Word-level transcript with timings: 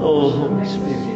Oh, 0.00 0.60
Espírito. 0.60 1.13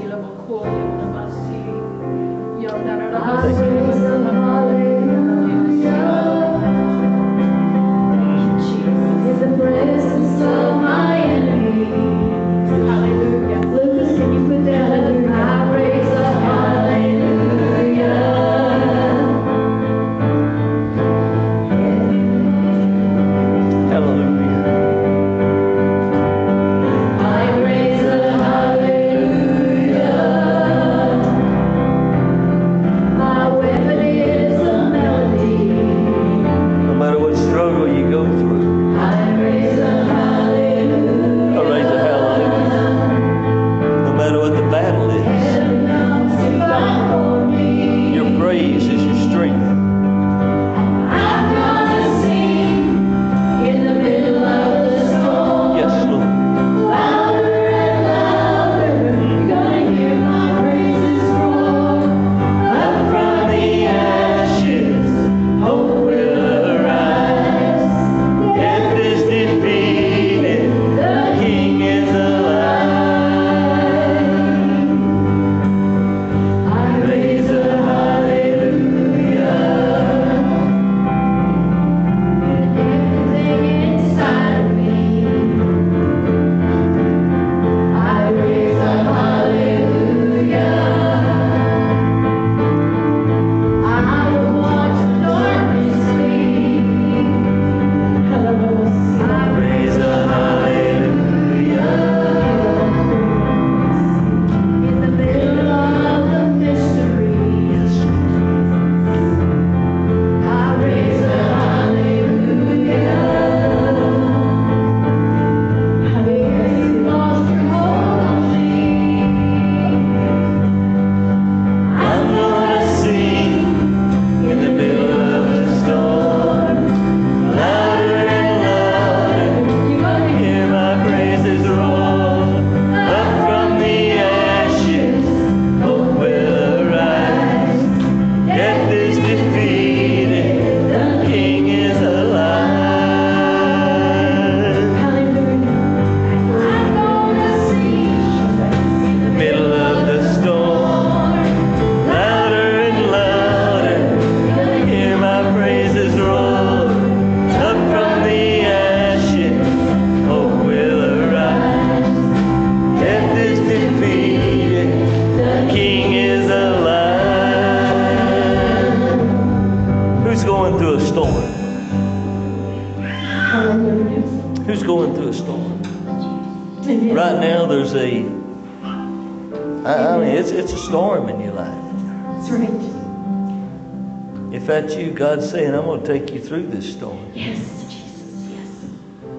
through 186.48 186.66
this 186.66 186.94
storm. 186.94 187.30
Yes, 187.34 187.58
Jesus, 187.84 188.32
yes. 188.48 188.82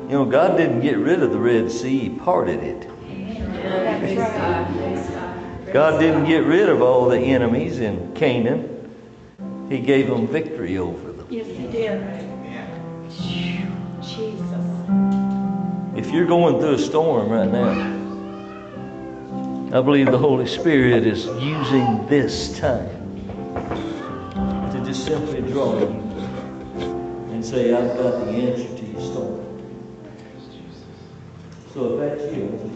You 0.04 0.12
know, 0.12 0.26
God 0.26 0.58
didn't 0.58 0.82
get 0.82 0.98
rid 0.98 1.24
of 1.24 1.32
the 1.32 1.40
Red 1.40 1.72
Sea, 1.72 1.98
He 1.98 2.10
parted 2.10 2.64
it. 2.64 2.88
God 5.74 6.00
didn't 6.00 6.26
get 6.26 6.46
rid 6.46 6.70
of 6.70 6.84
all 6.84 7.10
the 7.10 7.18
enemies 7.18 7.80
in 7.80 8.14
Canaan. 8.14 8.76
He 9.70 9.80
gave 9.80 10.08
them 10.08 10.28
victory 10.28 10.78
over 10.78 11.12
them. 11.12 11.28
Yes, 11.32 11.48
He 11.48 11.66
did. 11.68 12.00
Jesus. 14.02 14.44
If 15.96 16.12
you're 16.12 16.28
going 16.28 16.60
through 16.60 16.76
a 16.76 16.80
storm 16.80 17.30
right 17.30 17.52
now, 17.52 17.98
I 19.78 19.82
believe 19.82 20.12
the 20.12 20.18
Holy 20.18 20.48
Spirit 20.48 21.08
is 21.08 21.26
using 21.26 22.06
this 22.08 22.58
time 22.60 22.88
to 24.72 24.84
just 24.86 25.06
simply 25.06 25.42
draw 25.42 25.80
you 25.80 26.09
and 27.40 27.48
say, 27.48 27.74
I've 27.74 27.96
got 27.96 28.26
the 28.26 28.32
answer 28.32 28.68
to 28.68 28.86
your 28.86 29.00
story. 29.00 29.46
So 31.74 31.98
if 31.98 32.20
that's 32.20 32.36
you, 32.36 32.69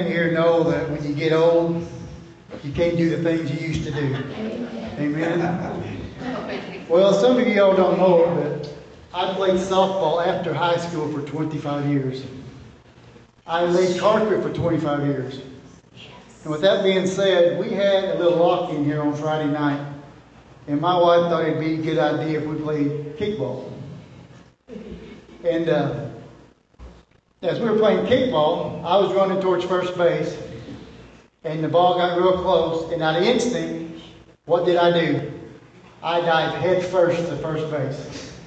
Many 0.00 0.14
here 0.14 0.32
know 0.32 0.62
that 0.64 0.88
when 0.88 1.04
you 1.06 1.12
get 1.12 1.34
old, 1.34 1.86
you 2.64 2.72
can't 2.72 2.96
do 2.96 3.14
the 3.14 3.22
things 3.22 3.50
you 3.52 3.68
used 3.68 3.84
to 3.84 3.90
do? 3.90 4.16
Amen. 4.98 6.88
Well, 6.88 7.12
some 7.12 7.38
of 7.38 7.46
y'all 7.46 7.76
don't 7.76 7.98
know 7.98 8.24
it, 8.24 8.62
but 8.62 8.74
I 9.12 9.34
played 9.34 9.56
softball 9.56 10.26
after 10.26 10.54
high 10.54 10.78
school 10.78 11.12
for 11.12 11.20
25 11.28 11.90
years. 11.90 12.24
I 13.46 13.64
laid 13.64 14.00
carpet 14.00 14.42
for 14.42 14.50
25 14.50 15.04
years. 15.04 15.42
And 16.44 16.50
with 16.50 16.62
that 16.62 16.82
being 16.82 17.06
said, 17.06 17.60
we 17.60 17.68
had 17.68 18.04
a 18.04 18.14
little 18.14 18.38
lock 18.38 18.70
in 18.70 18.86
here 18.86 19.02
on 19.02 19.14
Friday 19.14 19.50
night. 19.50 19.86
And 20.66 20.80
my 20.80 20.98
wife 20.98 21.30
thought 21.30 21.44
it'd 21.44 21.60
be 21.60 21.74
a 21.74 21.82
good 21.82 21.98
idea 21.98 22.40
if 22.40 22.46
we 22.46 22.56
played 22.58 23.18
kickball. 23.18 23.70
And 25.44 25.68
uh, 25.68 26.09
as 27.42 27.58
we 27.58 27.70
were 27.70 27.78
playing 27.78 28.04
kickball, 28.04 28.84
I 28.84 28.98
was 28.98 29.14
running 29.14 29.40
towards 29.40 29.64
first 29.64 29.96
base, 29.96 30.36
and 31.42 31.64
the 31.64 31.68
ball 31.68 31.96
got 31.96 32.18
real 32.18 32.42
close. 32.42 32.92
And 32.92 33.02
out 33.02 33.16
of 33.16 33.22
instinct, 33.22 34.02
what 34.44 34.66
did 34.66 34.76
I 34.76 34.92
do? 34.92 35.32
I 36.02 36.20
dived 36.20 36.56
head 36.56 36.84
first 36.84 37.18
to 37.28 37.36
first 37.38 37.70
base 37.70 38.38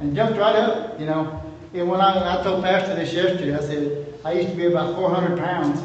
and 0.00 0.14
jumped 0.14 0.38
right 0.38 0.56
up, 0.56 1.00
you 1.00 1.06
know. 1.06 1.42
And 1.72 1.88
when 1.88 2.02
I, 2.02 2.38
I 2.38 2.42
told 2.42 2.62
Pastor 2.62 2.94
this 2.94 3.14
yesterday, 3.14 3.56
I 3.56 3.60
said, 3.60 4.14
I 4.26 4.32
used 4.32 4.50
to 4.50 4.56
be 4.56 4.66
about 4.66 4.94
400 4.94 5.38
pounds, 5.38 5.82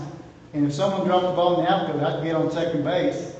and 0.51 0.65
if 0.67 0.73
someone 0.73 1.07
dropped 1.07 1.27
the 1.27 1.31
ball 1.31 1.59
in 1.59 1.65
the 1.65 1.71
outfield, 1.71 2.03
I'd 2.03 2.23
get 2.23 2.35
on 2.35 2.51
second 2.51 2.83
base. 2.83 3.35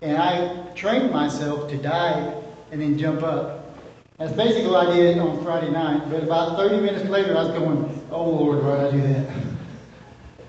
And 0.00 0.16
I 0.16 0.66
trained 0.74 1.12
myself 1.12 1.70
to 1.70 1.76
dive 1.76 2.34
and 2.72 2.80
then 2.80 2.98
jump 2.98 3.22
up. 3.22 3.78
That's 4.18 4.32
basically 4.32 4.68
what 4.68 4.88
I 4.88 4.96
did 4.96 5.18
on 5.18 5.44
Friday 5.44 5.70
night. 5.70 6.10
But 6.10 6.24
about 6.24 6.56
30 6.56 6.80
minutes 6.80 7.08
later, 7.08 7.36
I 7.36 7.44
was 7.44 7.52
going, 7.52 8.01
oh 8.12 8.30
Lord, 8.30 8.62
why 8.62 8.76
did 8.76 8.86
I 8.86 8.90
do 8.90 9.00
that? 9.14 9.30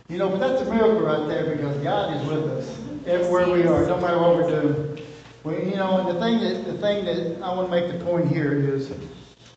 You 0.09 0.17
know, 0.17 0.29
but 0.29 0.39
that's 0.39 0.61
a 0.61 0.65
miracle 0.65 1.01
right 1.01 1.27
there 1.27 1.55
because 1.55 1.77
God 1.77 2.15
is 2.15 2.27
with 2.27 2.43
us 2.51 2.79
everywhere 3.07 3.49
we 3.49 3.63
are, 3.65 3.85
no 3.87 3.99
matter 3.99 4.19
what 4.19 4.35
we're 4.35 4.61
doing. 4.61 5.05
Well, 5.43 5.59
you 5.59 5.75
know, 5.75 5.97
and 5.97 6.07
the 6.07 6.19
thing 6.21 6.39
that 6.39 6.65
the 6.65 6.77
thing 6.77 7.05
that 7.05 7.41
I 7.41 7.53
want 7.53 7.71
to 7.71 7.81
make 7.81 7.91
the 7.91 8.03
point 8.05 8.27
here 8.27 8.53
is, 8.53 8.91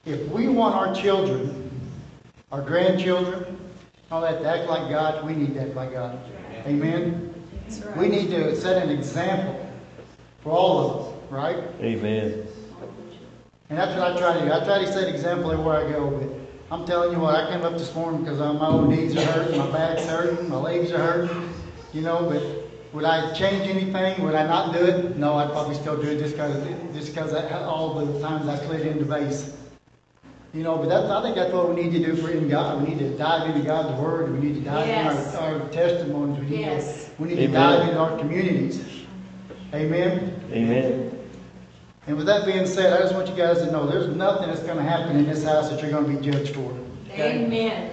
if 0.05 0.27
we 0.29 0.49
want 0.49 0.75
our 0.75 0.95
children, 0.95 1.71
our 2.53 2.63
grandchildren, 2.63 3.59
all 4.11 4.21
that 4.21 4.41
to 4.41 4.49
act 4.49 4.69
like 4.69 4.89
God, 4.89 5.27
we 5.27 5.35
need 5.35 5.55
to 5.55 5.63
act 5.63 5.75
like 5.75 5.93
God. 5.93 6.19
Amen. 6.67 7.35
We 7.97 8.09
need 8.09 8.31
to 8.31 8.55
set 8.55 8.83
an 8.83 8.91
example 8.91 9.69
for 10.43 10.53
all 10.53 10.79
of 10.79 11.07
us, 11.07 11.31
right? 11.31 11.57
Amen. 11.81 12.47
And 13.69 13.79
that's 13.79 13.99
what 13.99 14.13
I 14.13 14.17
try 14.17 14.39
to 14.39 14.45
do. 14.45 14.53
I 14.53 14.65
try 14.65 14.79
to 14.79 14.93
set 14.93 15.09
an 15.09 15.15
example 15.15 15.51
everywhere 15.51 15.87
I 15.87 15.91
go. 15.91 16.11
But 16.11 16.46
I'm 16.71 16.85
telling 16.85 17.13
you 17.13 17.21
what, 17.21 17.35
I 17.37 17.49
came 17.51 17.63
up 17.63 17.75
this 17.75 17.95
morning 17.95 18.25
because 18.25 18.41
uh, 18.41 18.53
my 18.55 18.67
old 18.67 18.89
knees 18.89 19.17
are 19.17 19.25
hurting, 19.25 19.57
my 19.57 19.71
back's 19.71 20.05
hurting, 20.07 20.49
my 20.49 20.57
legs 20.57 20.91
are 20.91 20.99
hurting. 20.99 21.49
You 21.93 22.03
know, 22.03 22.29
but 22.29 22.43
would 22.93 23.05
I 23.05 23.33
change 23.35 23.69
anything? 23.69 24.23
Would 24.25 24.35
I 24.35 24.45
not 24.47 24.75
do 24.75 24.85
it? 24.85 25.17
No, 25.17 25.35
I'd 25.37 25.51
probably 25.53 25.77
still 25.77 25.97
do 26.01 26.09
it 26.09 26.19
just 26.19 26.33
because 26.35 26.57
just 26.93 27.15
because 27.15 27.33
all 27.53 27.95
the 28.05 28.21
times 28.21 28.49
I 28.49 28.57
slid 28.67 28.85
into 28.85 29.05
base. 29.05 29.57
You 30.53 30.63
know, 30.63 30.77
but 30.79 30.89
that's, 30.89 31.09
I 31.09 31.23
think 31.23 31.37
that's 31.37 31.53
what 31.53 31.69
we 31.69 31.83
need 31.83 31.93
to 31.93 32.05
do 32.05 32.17
for 32.17 32.31
in 32.31 32.49
God. 32.49 32.83
We 32.83 32.95
need 32.95 32.99
to 33.01 33.11
dive 33.17 33.49
into 33.55 33.65
God's 33.67 34.01
Word. 34.01 34.33
We 34.33 34.39
need 34.49 34.55
to 34.55 34.61
dive 34.63 34.89
Yes. 34.89 35.27
into 35.35 35.41
our, 35.43 35.61
our 35.61 35.69
testimonies. 35.69 36.41
We 36.41 36.47
need 36.47 36.61
Yes. 36.61 37.05
to, 37.05 37.23
we 37.23 37.29
need 37.29 37.37
to 37.37 37.49
dive 37.49 37.89
into 37.89 37.99
our 38.01 38.19
communities. 38.19 38.83
Amen. 39.75 40.41
Amen. 40.51 41.06
And 42.07 42.17
with 42.17 42.27
that 42.27 42.47
being 42.47 42.67
said, 42.67 42.93
I 42.93 43.03
just 43.03 43.15
want 43.15 43.29
you 43.29 43.35
guys 43.35 43.59
to 43.59 43.71
know 43.71 43.87
there's 43.87 44.15
nothing 44.15 44.49
that's 44.49 44.63
going 44.63 44.77
to 44.77 44.83
happen 44.83 45.17
in 45.17 45.27
this 45.27 45.43
house 45.43 45.71
that 45.71 45.83
you're 45.83 45.91
going 45.91 46.07
to 46.07 46.21
be 46.21 46.31
judged 46.31 46.55
for. 46.55 46.73
Okay? 47.11 47.45
Amen. 47.45 47.93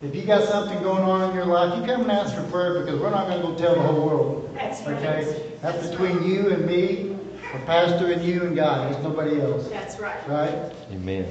If 0.00 0.14
you 0.14 0.22
got 0.22 0.48
something 0.48 0.80
going 0.82 1.02
on 1.02 1.30
in 1.30 1.34
your 1.34 1.46
life, 1.46 1.78
you 1.78 1.84
come 1.84 2.02
and 2.02 2.12
ask 2.12 2.34
for 2.34 2.42
prayer 2.50 2.80
because 2.80 3.00
we're 3.00 3.10
not 3.10 3.26
going 3.26 3.40
to 3.40 3.48
go 3.48 3.54
tell 3.56 3.74
the 3.74 3.82
whole 3.82 4.06
world. 4.06 4.50
That's 4.54 4.80
right. 4.86 4.96
Okay? 4.96 5.52
That's 5.60 5.88
between 5.88 6.24
you 6.24 6.50
and 6.50 6.66
me, 6.66 7.16
or 7.52 7.60
pastor 7.66 8.12
and 8.12 8.22
you 8.24 8.42
and 8.42 8.54
God. 8.54 8.92
There's 8.92 9.02
nobody 9.02 9.40
else. 9.40 9.68
That's 9.68 9.98
right. 9.98 10.28
Right? 10.28 10.72
Amen. 10.92 11.26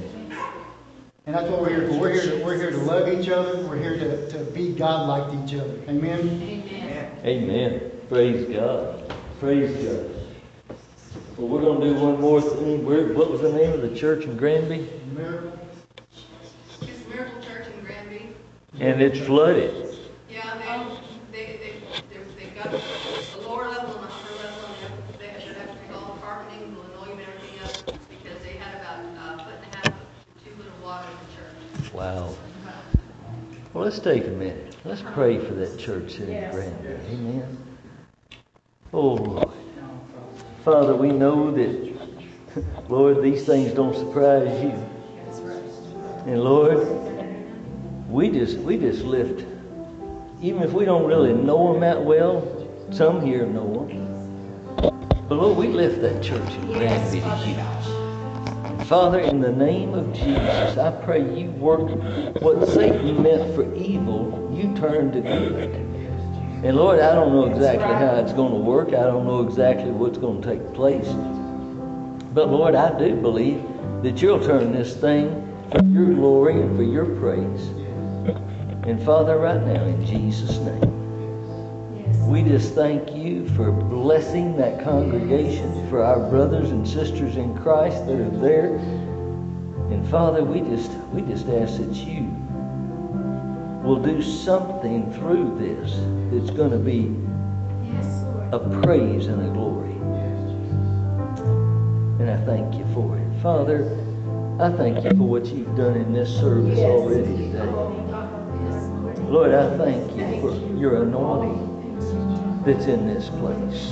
And 1.24 1.36
that's 1.36 1.48
what 1.48 1.60
we're 1.60 1.68
here 1.68 1.88
for. 1.88 1.98
We're 1.98 2.12
here 2.12 2.38
to, 2.38 2.44
we're 2.44 2.56
here 2.56 2.70
to 2.70 2.78
love 2.78 3.08
each 3.08 3.28
other. 3.28 3.66
We're 3.66 3.78
here 3.78 3.96
to, 3.98 4.30
to 4.32 4.38
be 4.52 4.72
God 4.72 5.08
like 5.08 5.30
to 5.30 5.44
each 5.44 5.60
other. 5.60 5.78
Amen? 5.88 6.20
Amen. 6.42 7.18
Amen. 7.24 7.90
Praise 8.08 8.48
God. 8.48 9.14
Praise 9.38 9.84
God. 9.84 10.21
Well, 11.36 11.48
we're 11.48 11.62
going 11.62 11.80
to 11.80 11.86
do 11.94 11.94
one 12.00 12.20
more 12.20 12.42
thing. 12.42 12.84
Where, 12.84 13.12
what 13.14 13.30
was 13.30 13.40
the 13.40 13.52
name 13.52 13.72
of 13.72 13.80
the 13.80 13.96
church 13.96 14.24
in 14.24 14.36
Granby? 14.36 14.88
Miracle. 15.16 15.58
It's 16.82 17.08
Miracle 17.08 17.40
Church 17.42 17.66
in 17.68 17.84
Granby. 17.84 18.34
And 18.78 19.00
it's 19.00 19.18
flooded. 19.18 19.96
Yeah, 20.28 20.94
they, 21.32 21.46
they, 21.46 21.56
they, 21.56 21.72
they, 22.10 22.44
they 22.44 22.50
got 22.50 22.70
the 22.70 22.82
lower 23.48 23.68
level 23.68 23.94
and 23.94 24.04
the 24.04 24.08
upper 24.08 24.34
level, 24.42 24.68
and 24.84 25.18
they 25.18 25.42
should 25.42 25.56
have 25.56 25.68
to 25.68 25.74
take 25.74 25.96
all 25.96 26.14
the 26.14 26.20
carpeting, 26.20 26.76
linoleum, 26.76 27.18
and 27.18 27.28
everything 27.28 27.60
up, 27.64 27.98
because 28.10 28.42
they 28.42 28.52
had 28.52 28.80
about 28.80 29.40
a 29.40 29.44
foot 29.44 29.54
and 29.64 29.72
a 29.72 29.76
half 29.76 29.84
to 29.84 30.44
two 30.44 30.54
foot 30.54 30.66
of 30.66 30.82
water 30.82 31.08
in 31.08 31.16
the 31.26 31.82
church. 31.82 31.94
Wow. 31.94 32.34
Well, 33.72 33.84
let's 33.84 33.98
take 34.00 34.26
a 34.26 34.30
minute. 34.30 34.76
Let's 34.84 35.00
pray 35.00 35.38
for 35.38 35.54
that 35.54 35.78
church 35.78 36.18
in 36.18 36.30
Yes. 36.30 36.54
Granby. 36.54 36.88
Amen. 37.10 37.58
Oh, 38.92 39.14
Lord. 39.14 39.48
Father, 40.64 40.94
we 40.94 41.10
know 41.10 41.50
that, 41.50 42.88
Lord, 42.88 43.20
these 43.20 43.44
things 43.44 43.72
don't 43.72 43.96
surprise 43.96 44.62
you. 44.62 44.70
And 46.24 46.44
Lord, 46.44 46.86
we 48.08 48.30
just 48.30 48.58
we 48.58 48.76
just 48.76 49.02
lift, 49.02 49.44
even 50.40 50.62
if 50.62 50.72
we 50.72 50.84
don't 50.84 51.04
really 51.04 51.32
know 51.32 51.72
them 51.72 51.80
that 51.80 52.04
well, 52.04 52.46
some 52.92 53.26
here 53.26 53.44
know 53.44 53.88
them. 53.88 55.26
But 55.28 55.34
Lord, 55.34 55.58
we 55.58 55.66
lift 55.66 56.00
that 56.02 56.22
church 56.22 56.52
in 56.52 56.70
Yes, 56.70 57.10
Granby 57.10 57.20
to 57.20 58.78
you. 58.78 58.84
Father, 58.84 59.18
in 59.18 59.40
the 59.40 59.50
name 59.50 59.94
of 59.94 60.12
Jesus, 60.12 60.78
I 60.78 60.92
pray 61.04 61.22
you 61.36 61.50
work 61.50 61.90
what 62.40 62.68
Satan 62.68 63.20
meant 63.20 63.52
for 63.56 63.74
evil, 63.74 64.52
you 64.54 64.76
turn 64.76 65.10
to 65.10 65.20
good. 65.22 65.91
And 66.64 66.76
Lord, 66.76 67.00
I 67.00 67.12
don't 67.12 67.32
know 67.32 67.46
exactly 67.46 67.92
how 67.92 68.14
it's 68.16 68.32
going 68.32 68.52
to 68.52 68.58
work. 68.58 68.88
I 68.90 69.02
don't 69.02 69.26
know 69.26 69.42
exactly 69.42 69.90
what's 69.90 70.16
going 70.16 70.40
to 70.42 70.48
take 70.48 70.72
place. 70.74 71.08
But 72.34 72.50
Lord, 72.50 72.76
I 72.76 72.96
do 72.96 73.16
believe 73.16 73.60
that 74.04 74.22
you'll 74.22 74.38
turn 74.38 74.70
this 74.70 74.96
thing 74.96 75.28
for 75.72 75.82
your 75.82 76.14
glory 76.14 76.60
and 76.60 76.76
for 76.76 76.84
your 76.84 77.06
praise. 77.18 77.66
And 78.86 79.02
Father, 79.02 79.38
right 79.38 79.60
now, 79.60 79.84
in 79.84 80.06
Jesus' 80.06 80.58
name, 80.58 82.28
we 82.28 82.44
just 82.44 82.74
thank 82.74 83.12
you 83.12 83.48
for 83.56 83.72
blessing 83.72 84.56
that 84.58 84.84
congregation, 84.84 85.88
for 85.90 86.04
our 86.04 86.30
brothers 86.30 86.70
and 86.70 86.86
sisters 86.86 87.36
in 87.36 87.58
Christ 87.58 88.06
that 88.06 88.20
are 88.20 88.38
there. 88.38 88.76
And 88.76 90.08
Father, 90.08 90.44
we 90.44 90.60
just 90.60 90.92
we 91.12 91.22
just 91.22 91.48
ask 91.48 91.78
that 91.78 91.92
you 91.92 92.22
will 93.92 94.02
do 94.02 94.22
something 94.22 95.12
through 95.12 95.54
this 95.58 95.92
that's 96.32 96.50
going 96.56 96.70
to 96.70 96.78
be 96.78 97.14
a 98.56 98.80
praise 98.80 99.26
and 99.26 99.46
a 99.46 99.50
glory. 99.52 99.92
And 102.18 102.30
I 102.30 102.42
thank 102.46 102.74
you 102.74 102.86
for 102.94 103.18
it. 103.18 103.42
Father, 103.42 103.84
I 104.58 104.70
thank 104.78 105.04
you 105.04 105.10
for 105.10 105.28
what 105.28 105.44
you've 105.44 105.76
done 105.76 105.98
in 105.98 106.14
this 106.14 106.34
service 106.34 106.78
already 106.78 107.50
today. 107.50 107.66
Lord, 109.28 109.52
I 109.52 109.76
thank 109.76 110.16
you 110.16 110.40
for 110.40 110.56
your 110.74 111.02
anointing 111.02 112.62
that's 112.64 112.86
in 112.86 113.06
this 113.06 113.28
place. 113.28 113.90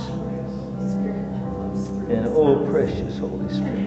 And 2.09 2.25
oh, 2.29 2.67
precious 2.71 3.19
Holy 3.19 3.53
Spirit, 3.53 3.85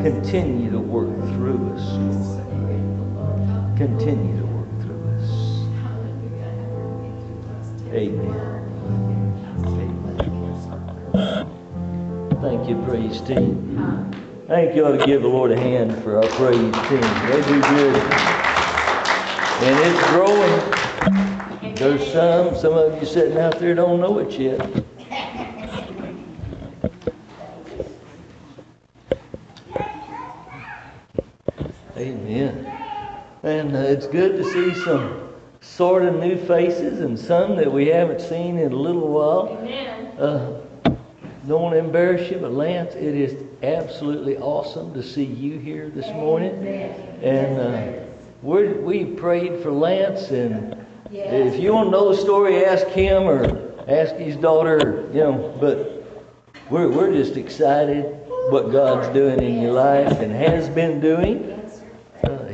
continue 0.00 0.70
to 0.70 0.78
work 0.78 1.12
through 1.34 1.72
us, 1.74 1.84
Lord. 1.96 2.47
Continue 3.78 4.40
to 4.40 4.46
work 4.46 4.68
through 4.82 5.02
us. 5.14 5.30
Amen. 7.92 8.48
Thank 12.40 12.68
you, 12.68 12.82
praise 12.82 13.20
team. 13.20 14.12
Thank 14.48 14.74
you 14.74 14.84
ought 14.84 14.98
to 14.98 15.06
give 15.06 15.22
the 15.22 15.28
Lord 15.28 15.52
a 15.52 15.56
hand 15.56 15.94
for 16.02 16.16
our 16.16 16.26
praise 16.30 16.58
team. 16.58 17.00
They 17.30 17.40
do 17.46 17.60
good. 17.60 17.94
And 19.62 19.78
it's 19.86 20.02
growing. 20.08 21.74
There's 21.76 22.04
some, 22.12 22.56
some 22.56 22.72
of 22.72 23.00
you 23.00 23.06
sitting 23.06 23.38
out 23.38 23.60
there 23.60 23.76
don't 23.76 24.00
know 24.00 24.18
it 24.18 24.32
yet. 24.32 24.60
Amen. 31.96 32.68
And 33.58 33.74
uh, 33.74 33.80
it's 33.80 34.06
good 34.06 34.36
to 34.36 34.44
see 34.44 34.72
some 34.84 35.30
sort 35.60 36.04
of 36.04 36.14
new 36.20 36.36
faces 36.46 37.00
and 37.00 37.18
some 37.18 37.56
that 37.56 37.72
we 37.72 37.88
haven't 37.88 38.20
seen 38.20 38.56
in 38.56 38.70
a 38.70 38.76
little 38.76 39.08
while. 39.08 39.58
Amen. 39.58 40.06
Uh, 40.16 40.60
don't 41.48 41.62
want 41.62 41.74
to 41.74 41.78
embarrass 41.80 42.30
you, 42.30 42.38
but 42.38 42.52
Lance, 42.52 42.94
it 42.94 43.16
is 43.16 43.42
absolutely 43.64 44.36
awesome 44.36 44.94
to 44.94 45.02
see 45.02 45.24
you 45.24 45.58
here 45.58 45.90
this 45.90 46.06
morning. 46.06 46.52
And 47.20 47.60
uh, 47.60 48.04
we 48.42 48.74
we 48.74 49.04
prayed 49.04 49.60
for 49.60 49.72
Lance, 49.72 50.30
and 50.30 50.86
if 51.10 51.58
you 51.58 51.72
want 51.72 51.88
to 51.88 51.90
know 51.90 52.14
the 52.14 52.16
story, 52.16 52.64
ask 52.64 52.86
him 52.86 53.24
or 53.24 53.74
ask 53.88 54.14
his 54.14 54.36
daughter. 54.36 55.08
You 55.12 55.20
know, 55.20 55.58
but 55.60 56.04
we're 56.70 56.88
we're 56.88 57.12
just 57.12 57.36
excited 57.36 58.04
what 58.50 58.70
God's 58.70 59.12
doing 59.12 59.42
in 59.42 59.60
your 59.60 59.72
life 59.72 60.20
and 60.20 60.30
has 60.30 60.68
been 60.68 61.00
doing. 61.00 61.57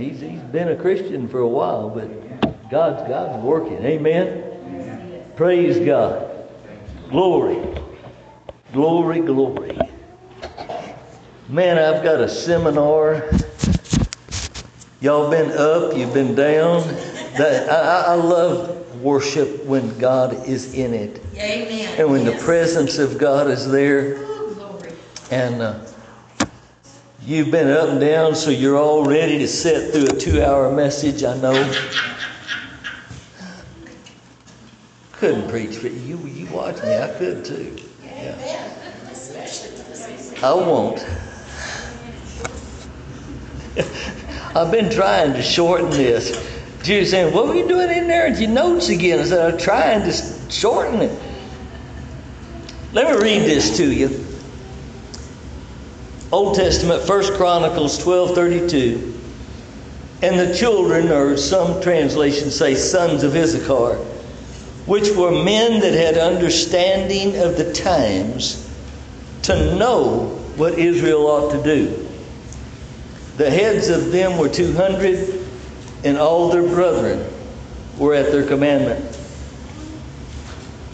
He's 0.04 0.20
he's 0.20 0.40
been 0.40 0.68
a 0.68 0.76
Christian 0.76 1.28
for 1.28 1.38
a 1.38 1.48
while, 1.48 1.88
but 1.88 2.70
God's 2.70 3.08
God's 3.08 3.42
working. 3.42 3.82
Amen. 3.84 5.24
Praise 5.34 5.78
God. 5.78 6.30
Glory. 7.08 7.56
Glory, 8.74 9.20
glory. 9.20 9.78
Man, 11.48 11.78
I've 11.78 12.02
got 12.02 12.20
a 12.20 12.28
seminar. 12.28 13.30
Y'all 15.00 15.30
been 15.30 15.50
up, 15.52 15.96
you've 15.96 16.12
been 16.12 16.34
down. 16.34 16.86
That, 17.38 17.70
I, 17.70 18.12
I 18.12 18.14
love 18.14 19.00
worship 19.02 19.64
when 19.64 19.98
God 19.98 20.46
is 20.46 20.74
in 20.74 20.92
it. 20.92 21.22
Amen. 21.34 21.98
And 21.98 22.10
when 22.10 22.26
the 22.26 22.36
presence 22.38 22.98
of 22.98 23.16
God 23.16 23.48
is 23.48 23.70
there. 23.70 24.16
Glory. 24.24 24.92
And 25.30 25.62
uh, 25.62 25.80
you've 27.24 27.50
been 27.50 27.70
up 27.70 27.88
and 27.88 28.00
down, 28.00 28.34
so 28.34 28.50
you're 28.50 28.76
all 28.76 29.04
ready 29.04 29.38
to 29.38 29.48
sit 29.48 29.92
through 29.92 30.06
a 30.06 30.20
two 30.20 30.42
hour 30.42 30.70
message, 30.70 31.24
I 31.24 31.36
know. 31.38 31.72
Couldn't 35.12 35.48
preach 35.48 35.80
but 35.80 35.92
you. 35.92 36.18
You 36.18 36.46
watch 36.46 36.82
me, 36.82 36.98
I 36.98 37.08
could 37.16 37.44
too. 37.44 37.76
Yeah. 38.02 38.36
I 40.42 40.52
won't. 40.52 41.06
I've 44.56 44.70
been 44.70 44.90
trying 44.90 45.32
to 45.32 45.42
shorten 45.42 45.90
this. 45.90 46.36
She 46.84 47.04
saying, 47.06 47.34
What 47.34 47.46
were 47.48 47.54
you 47.54 47.66
doing 47.66 47.90
in 47.90 48.06
there 48.06 48.26
at 48.26 48.38
your 48.38 48.50
notes 48.50 48.90
again? 48.90 49.20
I 49.20 49.24
said, 49.24 49.52
I'm 49.54 49.58
trying 49.58 50.02
to 50.02 50.12
shorten 50.50 51.00
it. 51.00 51.22
Let 52.92 53.10
me 53.10 53.22
read 53.22 53.40
this 53.40 53.76
to 53.78 53.90
you. 53.90 54.33
Old 56.34 56.56
Testament, 56.56 57.08
1 57.08 57.36
Chronicles 57.36 57.96
12:32. 58.00 59.12
And 60.20 60.36
the 60.36 60.52
children, 60.52 61.12
or 61.12 61.36
some 61.36 61.80
translations 61.80 62.56
say 62.56 62.74
sons 62.74 63.22
of 63.22 63.36
Issachar, 63.36 63.98
which 64.86 65.12
were 65.12 65.30
men 65.30 65.78
that 65.78 65.92
had 65.92 66.18
understanding 66.18 67.36
of 67.36 67.56
the 67.56 67.72
times, 67.72 68.68
to 69.42 69.76
know 69.76 70.36
what 70.56 70.76
Israel 70.76 71.28
ought 71.28 71.52
to 71.52 71.62
do. 71.62 72.04
The 73.36 73.48
heads 73.48 73.88
of 73.88 74.10
them 74.10 74.36
were 74.36 74.48
200, 74.48 75.38
and 76.02 76.18
all 76.18 76.48
their 76.48 76.64
brethren 76.64 77.24
were 77.96 78.12
at 78.12 78.32
their 78.32 78.44
commandment. 78.44 79.04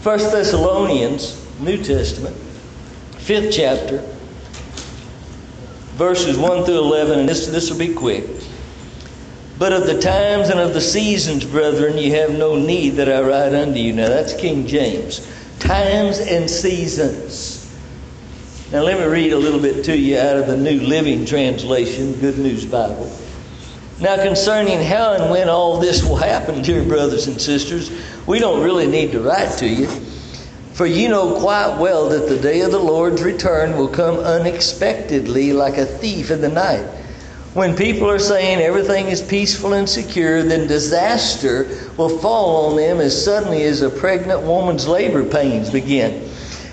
1 0.03 0.19
Thessalonians, 0.19 1.35
New 1.59 1.83
Testament, 1.83 2.35
5th 3.17 3.51
chapter, 3.51 4.03
verses 5.93 6.37
1 6.37 6.65
through 6.65 6.79
11, 6.79 7.19
and 7.19 7.29
this, 7.29 7.47
this 7.47 7.69
will 7.69 7.77
be 7.77 7.93
quick. 7.93 8.25
But 9.57 9.73
of 9.73 9.85
the 9.85 9.99
times 9.99 10.49
and 10.49 10.59
of 10.59 10.73
the 10.73 10.81
seasons, 10.81 11.45
brethren, 11.45 11.97
you 11.97 12.15
have 12.15 12.31
no 12.31 12.55
need 12.55 12.91
that 12.91 13.07
I 13.07 13.21
write 13.21 13.53
unto 13.53 13.79
you. 13.79 13.93
Now 13.93 14.09
that's 14.09 14.33
King 14.33 14.65
James. 14.65 15.27
Times 15.59 16.19
and 16.19 16.49
seasons. 16.49 17.61
Now 18.71 18.81
let 18.81 18.97
me 18.97 19.05
read 19.05 19.33
a 19.33 19.37
little 19.37 19.59
bit 19.59 19.85
to 19.85 19.95
you 19.95 20.17
out 20.17 20.37
of 20.37 20.47
the 20.47 20.57
New 20.57 20.79
Living 20.79 21.25
Translation, 21.25 22.13
Good 22.13 22.39
News 22.39 22.65
Bible. 22.65 23.15
Now 23.99 24.15
concerning 24.15 24.81
how 24.81 25.13
and 25.13 25.29
when 25.29 25.47
all 25.47 25.79
this 25.79 26.03
will 26.03 26.15
happen, 26.15 26.63
dear 26.63 26.83
brothers 26.83 27.27
and 27.27 27.39
sisters, 27.39 27.91
we 28.25 28.39
don't 28.39 28.63
really 28.63 28.87
need 28.87 29.11
to 29.11 29.19
write 29.19 29.55
to 29.59 29.67
you. 29.67 29.87
For 30.73 30.85
you 30.85 31.09
know 31.09 31.39
quite 31.39 31.77
well 31.77 32.09
that 32.09 32.29
the 32.29 32.39
day 32.39 32.61
of 32.61 32.71
the 32.71 32.79
Lord's 32.79 33.21
return 33.21 33.77
will 33.77 33.89
come 33.89 34.17
unexpectedly 34.17 35.51
like 35.53 35.77
a 35.77 35.85
thief 35.85 36.31
in 36.31 36.41
the 36.41 36.49
night. 36.49 36.85
When 37.53 37.75
people 37.75 38.09
are 38.09 38.19
saying 38.19 38.61
everything 38.61 39.07
is 39.07 39.21
peaceful 39.21 39.73
and 39.73 39.87
secure, 39.87 40.41
then 40.41 40.67
disaster 40.67 41.67
will 41.97 42.17
fall 42.19 42.67
on 42.67 42.77
them 42.77 43.01
as 43.01 43.25
suddenly 43.25 43.63
as 43.63 43.81
a 43.81 43.89
pregnant 43.89 44.43
woman's 44.43 44.87
labor 44.87 45.25
pains 45.25 45.69
begin, 45.69 46.29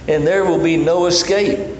and 0.07 0.25
there 0.25 0.45
will 0.45 0.63
be 0.63 0.77
no 0.77 1.07
escape. 1.07 1.77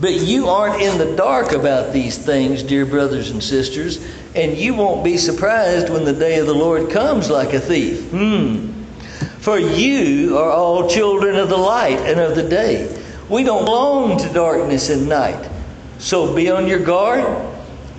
But 0.00 0.14
you 0.14 0.48
aren't 0.48 0.80
in 0.80 0.96
the 0.96 1.16
dark 1.16 1.50
about 1.50 1.92
these 1.92 2.16
things, 2.16 2.62
dear 2.62 2.86
brothers 2.86 3.30
and 3.30 3.42
sisters, 3.42 3.98
and 4.36 4.56
you 4.56 4.74
won't 4.74 5.02
be 5.02 5.18
surprised 5.18 5.90
when 5.90 6.04
the 6.04 6.12
day 6.12 6.38
of 6.38 6.46
the 6.46 6.54
Lord 6.54 6.90
comes 6.90 7.28
like 7.28 7.52
a 7.52 7.60
thief. 7.60 8.08
Hmm. 8.10 8.77
For 9.48 9.58
you 9.58 10.36
are 10.36 10.50
all 10.50 10.90
children 10.90 11.36
of 11.36 11.48
the 11.48 11.56
light 11.56 12.00
and 12.00 12.20
of 12.20 12.34
the 12.34 12.42
day. 12.42 13.02
We 13.30 13.44
don't 13.44 13.64
belong 13.64 14.18
to 14.18 14.28
darkness 14.28 14.90
and 14.90 15.08
night. 15.08 15.48
So 15.96 16.34
be 16.34 16.50
on 16.50 16.66
your 16.66 16.80
guard, 16.80 17.24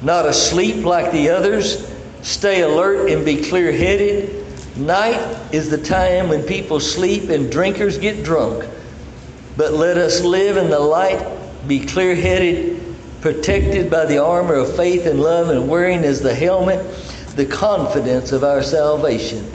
not 0.03 0.27
asleep 0.27 0.85
like 0.85 1.11
the 1.11 1.29
others. 1.29 1.91
Stay 2.21 2.61
alert 2.61 3.09
and 3.09 3.25
be 3.25 3.41
clear 3.41 3.71
headed. 3.71 4.45
Night 4.77 5.19
is 5.51 5.71
the 5.71 5.79
time 5.79 6.29
when 6.29 6.43
people 6.43 6.79
sleep 6.79 7.31
and 7.31 7.51
drinkers 7.51 7.97
get 7.97 8.23
drunk. 8.23 8.69
But 9.57 9.73
let 9.73 9.97
us 9.97 10.21
live 10.21 10.55
in 10.55 10.69
the 10.69 10.79
light, 10.79 11.25
be 11.67 11.79
clear 11.79 12.13
headed, 12.13 12.95
protected 13.21 13.89
by 13.89 14.05
the 14.05 14.19
armor 14.19 14.53
of 14.53 14.75
faith 14.75 15.07
and 15.07 15.19
love, 15.19 15.49
and 15.49 15.67
wearing 15.67 16.03
as 16.03 16.21
the 16.21 16.35
helmet 16.35 16.85
the 17.35 17.47
confidence 17.47 18.33
of 18.33 18.43
our 18.43 18.61
salvation. 18.61 19.51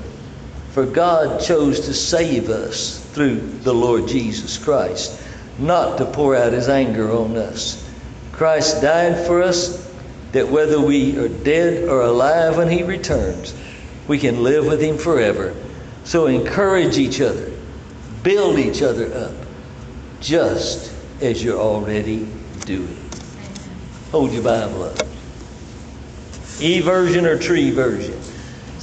For 0.75 0.85
God 0.85 1.39
chose 1.39 1.79
to 1.85 1.93
save 1.93 2.49
us 2.49 2.99
through 3.13 3.39
the 3.39 3.73
Lord 3.73 4.09
Jesus 4.09 4.57
Christ, 4.57 5.17
not 5.57 5.97
to 5.99 6.05
pour 6.05 6.35
out 6.35 6.51
his 6.51 6.67
anger 6.67 7.09
on 7.13 7.37
us. 7.37 7.89
Christ 8.33 8.81
died 8.81 9.25
for 9.25 9.41
us 9.41 9.89
that 10.33 10.49
whether 10.49 10.81
we 10.81 11.17
are 11.17 11.29
dead 11.29 11.87
or 11.87 12.01
alive 12.01 12.57
when 12.57 12.67
he 12.67 12.83
returns, 12.83 13.55
we 14.09 14.19
can 14.19 14.43
live 14.43 14.65
with 14.65 14.81
him 14.81 14.97
forever. 14.97 15.55
So 16.03 16.27
encourage 16.27 16.97
each 16.97 17.21
other, 17.21 17.53
build 18.21 18.59
each 18.59 18.81
other 18.81 19.13
up, 19.13 19.33
just 20.19 20.91
as 21.21 21.41
you're 21.41 21.57
already 21.57 22.27
doing. 22.65 22.99
Hold 24.11 24.33
your 24.33 24.43
Bible 24.43 24.83
up. 24.83 24.99
E 26.59 26.81
version 26.81 27.25
or 27.25 27.39
tree 27.39 27.71
version? 27.71 28.14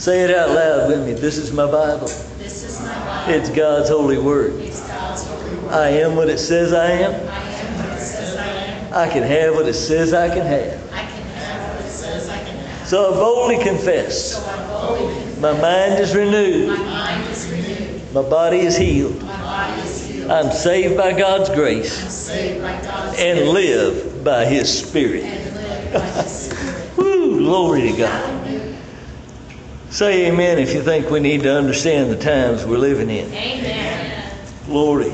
Say 0.02 0.22
it 0.22 0.32
out 0.32 0.50
loud 0.50 0.88
with 0.88 1.06
me. 1.06 1.12
This 1.12 1.38
is 1.38 1.52
my 1.52 1.64
Bible. 1.64 2.08
This 2.36 2.64
is 2.64 2.80
my 2.80 2.92
Bible. 3.04 3.34
It's 3.34 3.48
God's 3.50 3.88
holy 3.88 4.18
word. 4.18 4.54
It's 4.54 4.80
God's 4.88 5.24
holy 5.24 5.54
word. 5.54 5.72
I 5.72 5.90
am 5.90 6.16
what 6.16 6.28
it 6.28 6.38
says 6.38 6.72
I 6.72 6.90
am. 6.90 7.12
I 7.12 7.14
am 7.14 7.78
what 7.78 7.96
it 7.96 8.00
says 8.00 8.36
I 8.36 8.46
am. 8.48 8.94
I 8.94 9.08
can 9.08 9.22
have 9.22 9.54
what 9.54 9.68
it 9.68 9.74
says 9.74 10.12
I 10.12 10.26
can 10.28 10.44
have. 10.44 10.92
I 10.92 11.02
can 11.02 11.22
have 11.36 11.76
what 11.76 11.86
it 11.86 11.88
says 11.88 12.28
I 12.28 12.38
can 12.42 12.56
have. 12.56 12.88
So 12.88 13.12
I 13.12 13.16
boldly 13.16 13.62
confess. 13.62 14.32
So 14.32 14.44
I 14.44 14.66
boldly 14.66 15.14
confess. 15.14 15.38
My 15.38 15.60
mind 15.60 16.00
is 16.00 16.16
renewed. 16.16 16.66
My 16.70 16.78
mind 16.78 17.28
is 17.30 17.48
renewed. 17.48 18.12
My 18.12 18.22
body 18.22 18.58
is 18.58 18.76
healed. 18.76 19.22
My 19.22 19.40
body 19.40 19.82
is 19.82 20.04
healed. 20.04 20.32
I'm 20.32 20.50
saved 20.50 20.96
by 20.96 21.12
God's 21.12 21.48
I'm 21.48 21.54
grace 21.54 21.92
saved 22.12 22.60
by 22.60 22.72
God's 22.82 23.20
and 23.20 23.38
grace 23.38 23.52
live 23.52 24.24
by 24.24 24.46
His 24.46 24.80
Spirit. 24.84 25.22
and 25.22 25.54
live 25.54 25.92
by 25.92 26.22
His 26.22 26.50
Spirit. 26.50 26.88
Woo, 26.96 27.38
glory 27.38 27.92
to 27.92 27.96
God. 27.98 28.41
Say 29.92 30.28
amen 30.28 30.58
if 30.58 30.72
you 30.72 30.82
think 30.82 31.10
we 31.10 31.20
need 31.20 31.42
to 31.42 31.54
understand 31.54 32.10
the 32.10 32.16
times 32.16 32.64
we're 32.64 32.78
living 32.78 33.10
in. 33.10 33.30
Amen. 33.30 34.34
Glory. 34.64 35.12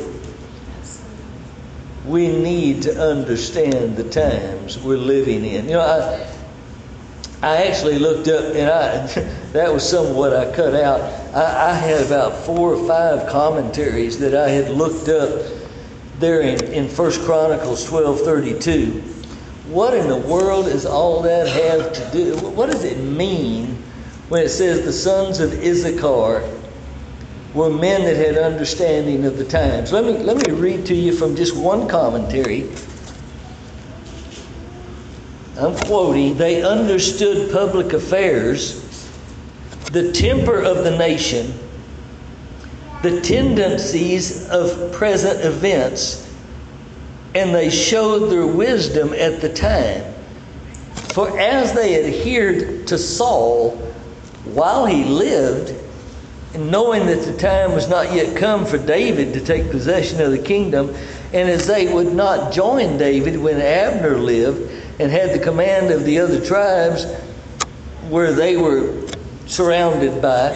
We 2.07 2.29
need 2.29 2.83
to 2.83 2.97
understand 2.97 3.97
the 3.97 4.09
times 4.09 4.79
we're 4.79 4.97
living 4.97 5.45
in. 5.45 5.65
You 5.65 5.73
know, 5.73 5.81
I, 5.81 6.33
I 7.45 7.67
actually 7.67 7.99
looked 7.99 8.29
up, 8.29 8.55
and 8.55 8.71
I 8.71 9.07
that 9.53 9.75
was 9.75 9.87
some 9.87 10.07
of 10.07 10.15
what 10.15 10.33
I 10.33 10.55
cut 10.55 10.77
out. 10.77 11.01
I, 11.35 11.71
I 11.71 11.75
had 11.75 12.07
about 12.07 12.47
four 12.47 12.75
or 12.75 12.87
five 12.87 13.29
commentaries 13.29 14.17
that 14.21 14.37
I 14.37 14.49
had 14.49 14.71
looked 14.71 15.09
up 15.09 15.45
there 16.21 16.41
in, 16.43 16.65
in 16.67 16.87
1 16.87 17.13
Chronicles 17.25 17.85
12:32. 17.85 19.01
What 19.71 19.95
in 19.95 20.07
the 20.07 20.17
world 20.17 20.67
does 20.67 20.87
all 20.87 21.23
that 21.23 21.49
have 21.49 21.93
to 21.95 22.11
do? 22.13 22.37
What 22.51 22.71
does 22.71 22.85
it 22.85 22.99
mean 22.99 23.83
when 24.29 24.43
it 24.43 24.51
says 24.51 24.85
the 24.85 24.93
sons 24.93 25.41
of 25.41 25.53
Issachar 25.55 26.49
were 27.55 27.71
men 27.71 28.03
that 28.05 28.17
had 28.17 28.37
understanding 28.37 29.25
of 29.25 29.39
the 29.39 29.45
times? 29.45 29.91
Let 29.93 30.05
me 30.05 30.13
let 30.19 30.37
me 30.37 30.51
read 30.51 30.87
to 30.87 30.95
you 30.95 31.13
from 31.13 31.35
just 31.35 31.57
one 31.57 31.89
commentary. 31.89 32.69
I'm 35.57 35.75
quoting, 35.77 36.37
they 36.37 36.63
understood 36.63 37.51
public 37.51 37.93
affairs, 37.93 39.11
the 39.91 40.13
temper 40.13 40.63
of 40.63 40.85
the 40.85 40.97
nation, 40.97 41.53
the 43.03 43.21
tendencies 43.21 44.49
of 44.51 44.93
present 44.93 45.45
events, 45.45 46.33
and 47.35 47.53
they 47.53 47.71
showed 47.71 48.29
their 48.29 48.47
wisdom 48.47 49.13
at 49.15 49.41
the 49.41 49.53
time. 49.53 50.15
For 51.11 51.41
as 51.41 51.73
they 51.73 52.05
adhered 52.05 52.87
to 52.87 52.99
Saul 52.99 53.88
while 54.55 54.87
he 54.87 55.05
lived, 55.05 55.75
and 56.55 56.71
knowing 56.71 57.07
that 57.07 57.23
the 57.25 57.37
time 57.37 57.73
was 57.73 57.89
not 57.89 58.13
yet 58.13 58.37
come 58.37 58.65
for 58.65 58.79
David 58.79 59.35
to 59.35 59.41
take 59.41 59.71
possession 59.71 60.21
of 60.21 60.31
the 60.31 60.39
kingdom, 60.39 60.95
and 61.33 61.49
as 61.49 61.67
they 61.67 61.93
would 61.93 62.13
not 62.13 62.53
join 62.53 62.97
David 62.97 63.39
when 63.39 63.61
Abner 63.61 64.17
lived 64.19 64.73
and 64.99 65.13
had 65.13 65.33
the 65.33 65.39
command 65.39 65.91
of 65.91 66.05
the 66.05 66.19
other 66.19 66.45
tribes 66.45 67.05
where 68.09 68.33
they 68.33 68.57
were 68.57 69.07
surrounded 69.47 70.23
by, 70.23 70.51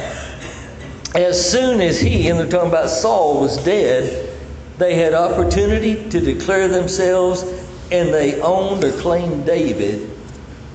as 1.14 1.50
soon 1.50 1.80
as 1.80 2.00
he, 2.00 2.28
and 2.28 2.38
they're 2.38 2.48
talking 2.48 2.70
about 2.70 2.88
Saul, 2.88 3.40
was 3.40 3.62
dead, 3.64 4.30
they 4.78 4.94
had 4.94 5.12
opportunity 5.12 6.08
to 6.08 6.20
declare 6.20 6.68
themselves 6.68 7.42
and 7.90 8.12
they 8.12 8.40
owned 8.40 8.82
or 8.82 8.92
claimed 8.92 9.44
David 9.44 10.10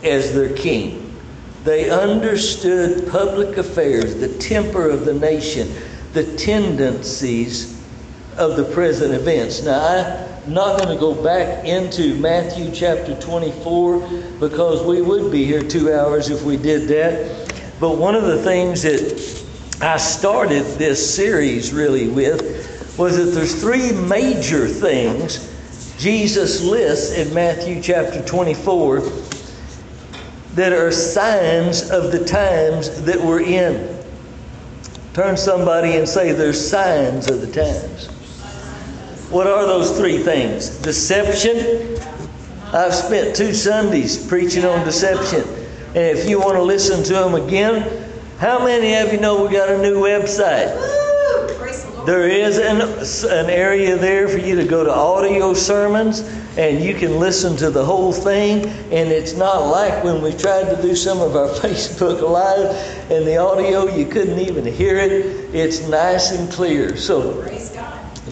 as 0.03 0.33
their 0.33 0.55
king. 0.55 1.06
They 1.63 1.89
understood 1.89 3.09
public 3.09 3.57
affairs, 3.57 4.15
the 4.15 4.37
temper 4.37 4.89
of 4.89 5.05
the 5.05 5.13
nation, 5.13 5.73
the 6.13 6.35
tendencies 6.37 7.77
of 8.37 8.55
the 8.55 8.63
present 8.65 9.13
events. 9.13 9.63
Now, 9.63 10.27
I'm 10.45 10.53
not 10.53 10.79
going 10.79 10.95
to 10.95 10.99
go 10.99 11.13
back 11.21 11.65
into 11.65 12.15
Matthew 12.15 12.71
chapter 12.71 13.19
24 13.19 13.99
because 14.39 14.85
we 14.85 15.01
would 15.01 15.31
be 15.31 15.43
here 15.43 15.61
two 15.61 15.93
hours 15.93 16.29
if 16.29 16.43
we 16.43 16.55
did 16.55 16.87
that. 16.89 17.53
But 17.79 17.97
one 17.97 18.15
of 18.15 18.23
the 18.23 18.41
things 18.43 18.83
that 18.83 19.45
I 19.81 19.97
started 19.97 20.63
this 20.77 21.15
series 21.15 21.73
really 21.73 22.07
with 22.07 22.97
was 22.97 23.17
that 23.17 23.25
there's 23.25 23.59
three 23.59 23.91
major 23.91 24.67
things 24.67 25.53
Jesus 25.97 26.63
lists 26.63 27.15
in 27.15 27.33
Matthew 27.33 27.81
chapter 27.81 28.23
24 28.23 29.01
that 30.57 30.73
are 30.73 30.91
signs 30.91 31.91
of 31.91 32.11
the 32.11 32.25
times 32.25 33.03
that 33.03 33.21
we're 33.21 33.41
in. 33.41 33.95
Turn 35.13 35.37
somebody 35.37 35.97
and 35.97 36.09
say, 36.09 36.31
There's 36.31 36.59
signs 36.67 37.29
of 37.29 37.41
the 37.41 37.47
times. 37.47 38.07
What 39.29 39.45
are 39.45 39.67
those 39.67 39.95
three 39.99 40.17
things? 40.17 40.69
Deception. 40.77 41.99
I've 42.73 42.95
spent 42.95 43.35
two 43.35 43.53
Sundays 43.53 44.25
preaching 44.25 44.65
on 44.65 44.83
deception. 44.83 45.43
And 45.89 46.17
if 46.17 46.27
you 46.27 46.39
want 46.39 46.55
to 46.55 46.63
listen 46.63 47.03
to 47.03 47.13
them 47.13 47.35
again, 47.35 48.11
how 48.39 48.65
many 48.65 48.95
of 48.95 49.13
you 49.13 49.19
know 49.19 49.45
we 49.45 49.53
got 49.53 49.69
a 49.69 49.77
new 49.77 50.01
website? 50.01 50.75
Woo! 50.75 51.55
Praise 51.55 51.83
the 51.83 51.91
Lord. 51.91 52.07
There 52.07 52.27
is 52.27 52.57
an, 52.57 52.81
an 53.31 53.49
area 53.51 53.95
there 53.95 54.27
for 54.27 54.39
you 54.39 54.55
to 54.55 54.65
go 54.65 54.83
to 54.83 54.91
audio 54.91 55.53
sermons 55.53 56.21
and 56.57 56.83
you 56.83 56.93
can 56.93 57.19
listen 57.19 57.55
to 57.57 57.69
the 57.69 57.83
whole 57.83 58.11
thing. 58.11 58.65
And 58.91 59.11
it's 59.11 59.33
not 59.33 59.67
like 59.67 60.03
when 60.03 60.21
we 60.21 60.33
tried 60.33 60.75
to 60.75 60.81
do 60.81 60.95
some 60.95 61.21
of 61.21 61.35
our 61.35 61.47
Facebook 61.59 62.21
Live 62.21 62.75
and 63.11 63.25
the 63.25 63.37
audio, 63.37 63.87
you 63.95 64.05
couldn't 64.05 64.39
even 64.39 64.65
hear 64.65 64.97
it. 64.97 65.11
It's 65.55 65.87
nice 65.87 66.31
and 66.31 66.51
clear. 66.51 66.97
So, 66.97 67.43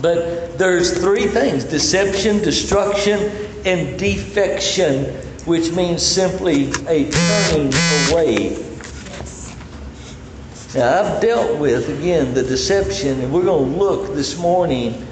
but 0.01 0.57
there's 0.57 0.99
three 0.99 1.27
things 1.27 1.63
deception, 1.63 2.39
destruction, 2.39 3.19
and 3.65 3.97
defection, 3.97 5.05
which 5.45 5.71
means 5.71 6.05
simply 6.05 6.69
a 6.87 7.09
turning 7.11 7.73
away 8.11 8.65
now, 10.75 11.03
I've 11.03 11.21
dealt 11.21 11.57
with, 11.57 11.87
again, 11.87 12.33
the 12.33 12.43
deception, 12.43 13.21
and 13.21 13.31
we're 13.31 13.45
going 13.45 13.71
to 13.71 13.77
look 13.77 14.13
this 14.13 14.37
morning 14.37 15.07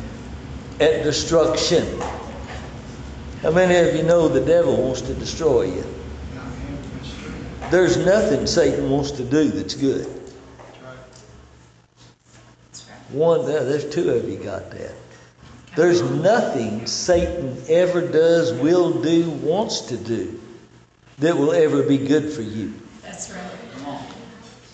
at 0.81 1.03
destruction. 1.03 1.87
How 3.43 3.51
many 3.51 3.75
of 3.75 3.93
you 3.93 4.03
know 4.03 4.29
the 4.29 4.39
devil 4.39 4.81
wants 4.81 5.01
to 5.01 5.13
destroy 5.13 5.63
you? 5.63 5.85
There's 7.69 7.97
nothing 7.97 8.47
Satan 8.47 8.89
wants 8.89 9.11
to 9.11 9.23
do 9.25 9.49
that's 9.49 9.75
good. 9.75 10.07
One, 13.09 13.45
there's 13.45 13.93
two 13.93 14.11
of 14.11 14.29
you 14.29 14.37
got 14.37 14.71
that. 14.71 14.93
There's 15.75 16.01
nothing 16.01 16.87
Satan 16.87 17.61
ever 17.67 18.07
does, 18.07 18.53
will 18.53 19.01
do, 19.01 19.29
wants 19.29 19.81
to 19.81 19.97
do 19.97 20.39
that 21.19 21.37
will 21.37 21.51
ever 21.51 21.83
be 21.83 21.97
good 21.97 22.31
for 22.31 22.43
you. 22.43 22.73
That's 23.01 23.29
right. 23.29 23.43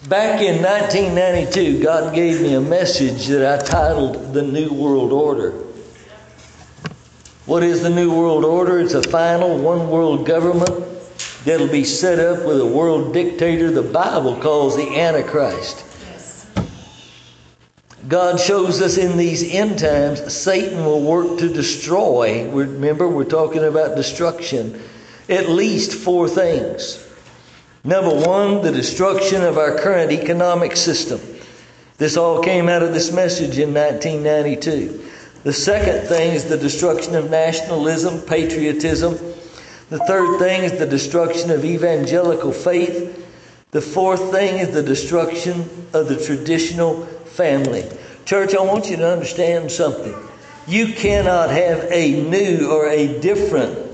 Back 0.08 0.42
in 0.42 0.62
1992, 0.62 1.84
God 1.84 2.14
gave 2.14 2.40
me 2.40 2.54
a 2.54 2.62
message 2.62 3.28
that 3.28 3.60
I 3.60 3.64
titled 3.66 4.34
The 4.34 4.44
New 4.44 4.72
World 4.72 5.12
Order. 5.12 5.69
What 7.50 7.64
is 7.64 7.82
the 7.82 7.90
New 7.90 8.14
World 8.14 8.46
Order? 8.46 8.80
It's 8.80 8.94
a 8.94 9.02
final 9.02 9.58
one 9.58 9.90
world 9.90 10.24
government 10.24 10.86
that'll 11.46 11.68
be 11.68 11.84
set 11.84 12.20
up 12.20 12.46
with 12.46 12.62
a 12.62 12.66
world 12.68 13.12
dictator 13.12 13.72
the 13.72 13.82
Bible 13.82 14.36
calls 14.36 14.76
the 14.76 15.00
Antichrist. 15.00 15.84
God 18.08 18.40
shows 18.40 18.84
us 18.84 19.00
in 19.00 19.18
these 19.18 19.52
end 19.52 19.80
times, 19.80 20.32
Satan 20.32 20.86
will 20.86 21.02
work 21.02 21.40
to 21.40 21.52
destroy. 21.52 22.48
Remember, 22.52 23.08
we're 23.08 23.24
talking 23.24 23.64
about 23.64 23.96
destruction. 23.96 24.80
At 25.28 25.50
least 25.50 25.96
four 25.96 26.30
things. 26.30 27.04
Number 27.84 28.14
one, 28.14 28.62
the 28.62 28.72
destruction 28.72 29.42
of 29.42 29.58
our 29.58 29.76
current 29.76 30.12
economic 30.12 30.76
system. 30.76 31.20
This 31.98 32.16
all 32.16 32.44
came 32.44 32.70
out 32.70 32.84
of 32.84 32.94
this 32.94 33.12
message 33.12 33.58
in 33.58 33.74
1992. 33.74 35.09
The 35.44 35.54
second 35.54 36.08
thing 36.08 36.34
is 36.34 36.46
the 36.46 36.58
destruction 36.58 37.16
of 37.16 37.30
nationalism, 37.30 38.22
patriotism. 38.22 39.14
The 39.90 40.00
third 40.00 40.38
thing 40.38 40.64
is 40.64 40.78
the 40.78 40.86
destruction 40.86 41.50
of 41.50 41.64
evangelical 41.64 42.52
faith. 42.52 43.16
The 43.72 43.82
fourth 43.82 44.32
thing 44.32 44.58
is 44.58 44.74
the 44.74 44.84
destruction 44.84 45.62
of 45.94 46.10
the 46.10 46.24
traditional 46.24 47.06
family. 47.06 47.86
Church, 48.26 48.54
I 48.54 48.62
want 48.62 48.90
you 48.90 48.98
to 48.98 49.08
understand 49.08 49.72
something. 49.72 50.16
You 50.68 50.94
cannot 50.94 51.50
have 51.50 51.88
a 51.90 52.22
new 52.30 52.70
or 52.72 52.90
a 52.90 53.20
different 53.20 53.88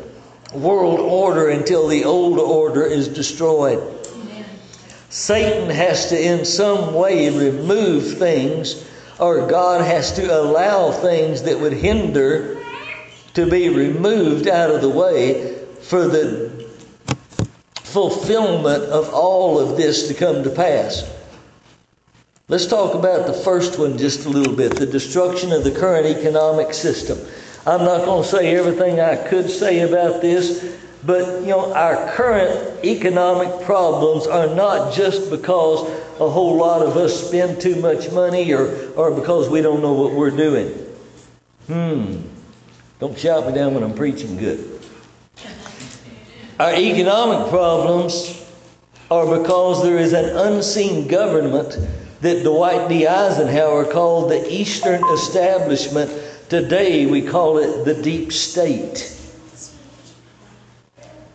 world 0.53 0.99
order 0.99 1.49
until 1.49 1.87
the 1.87 2.05
old 2.05 2.39
order 2.39 2.83
is 2.85 3.07
destroyed. 3.07 3.79
Amen. 3.79 4.45
Satan 5.09 5.69
has 5.69 6.09
to, 6.09 6.19
in 6.19 6.43
some 6.43 6.93
way, 6.93 7.29
remove 7.29 8.17
things, 8.17 8.83
or 9.19 9.47
God 9.47 9.81
has 9.81 10.11
to 10.13 10.25
allow 10.25 10.91
things 10.91 11.43
that 11.43 11.59
would 11.59 11.73
hinder 11.73 12.63
to 13.33 13.49
be 13.49 13.69
removed 13.69 14.47
out 14.47 14.71
of 14.71 14.81
the 14.81 14.89
way 14.89 15.65
for 15.81 16.07
the 16.07 16.65
fulfillment 17.83 18.83
of 18.85 19.13
all 19.13 19.59
of 19.59 19.77
this 19.77 20.07
to 20.07 20.13
come 20.13 20.43
to 20.43 20.49
pass. 20.49 21.09
Let's 22.47 22.67
talk 22.67 22.93
about 22.93 23.25
the 23.25 23.33
first 23.33 23.79
one 23.79 23.97
just 23.97 24.25
a 24.25 24.29
little 24.29 24.55
bit 24.55 24.77
the 24.77 24.85
destruction 24.85 25.51
of 25.51 25.63
the 25.63 25.71
current 25.71 26.05
economic 26.05 26.73
system. 26.73 27.17
I'm 27.65 27.83
not 27.83 28.05
going 28.05 28.23
to 28.23 28.29
say 28.29 28.55
everything 28.55 28.99
I 28.99 29.15
could 29.15 29.49
say 29.49 29.79
about 29.79 30.21
this, 30.21 30.77
but 31.05 31.41
you 31.41 31.49
know, 31.49 31.73
our 31.73 32.11
current 32.13 32.83
economic 32.83 33.63
problems 33.65 34.25
are 34.25 34.47
not 34.55 34.93
just 34.93 35.29
because 35.29 35.87
a 36.19 36.29
whole 36.29 36.55
lot 36.55 36.81
of 36.81 36.97
us 36.97 37.27
spend 37.27 37.61
too 37.61 37.75
much 37.75 38.11
money 38.11 38.53
or, 38.53 38.91
or 38.93 39.11
because 39.11 39.49
we 39.49 39.61
don't 39.61 39.81
know 39.81 39.93
what 39.93 40.13
we're 40.13 40.31
doing. 40.31 40.67
Hmm. 41.67 42.21
Don't 42.99 43.17
shout 43.17 43.45
me 43.45 43.53
down 43.53 43.73
when 43.73 43.83
I'm 43.83 43.93
preaching 43.93 44.37
good. 44.37 44.81
Our 46.59 46.73
economic 46.73 47.49
problems 47.49 48.45
are 49.11 49.39
because 49.39 49.83
there 49.83 49.97
is 49.97 50.13
an 50.13 50.25
unseen 50.25 51.07
government 51.07 51.77
that 52.21 52.43
Dwight 52.43 52.87
D. 52.87 53.05
Eisenhower 53.05 53.85
called 53.85 54.31
the 54.31 54.51
Eastern 54.51 55.03
Establishment. 55.13 56.09
Today 56.49 57.05
we 57.05 57.21
call 57.21 57.57
it 57.57 57.83
the 57.83 58.01
deep 58.01 58.31
state. 58.31 59.11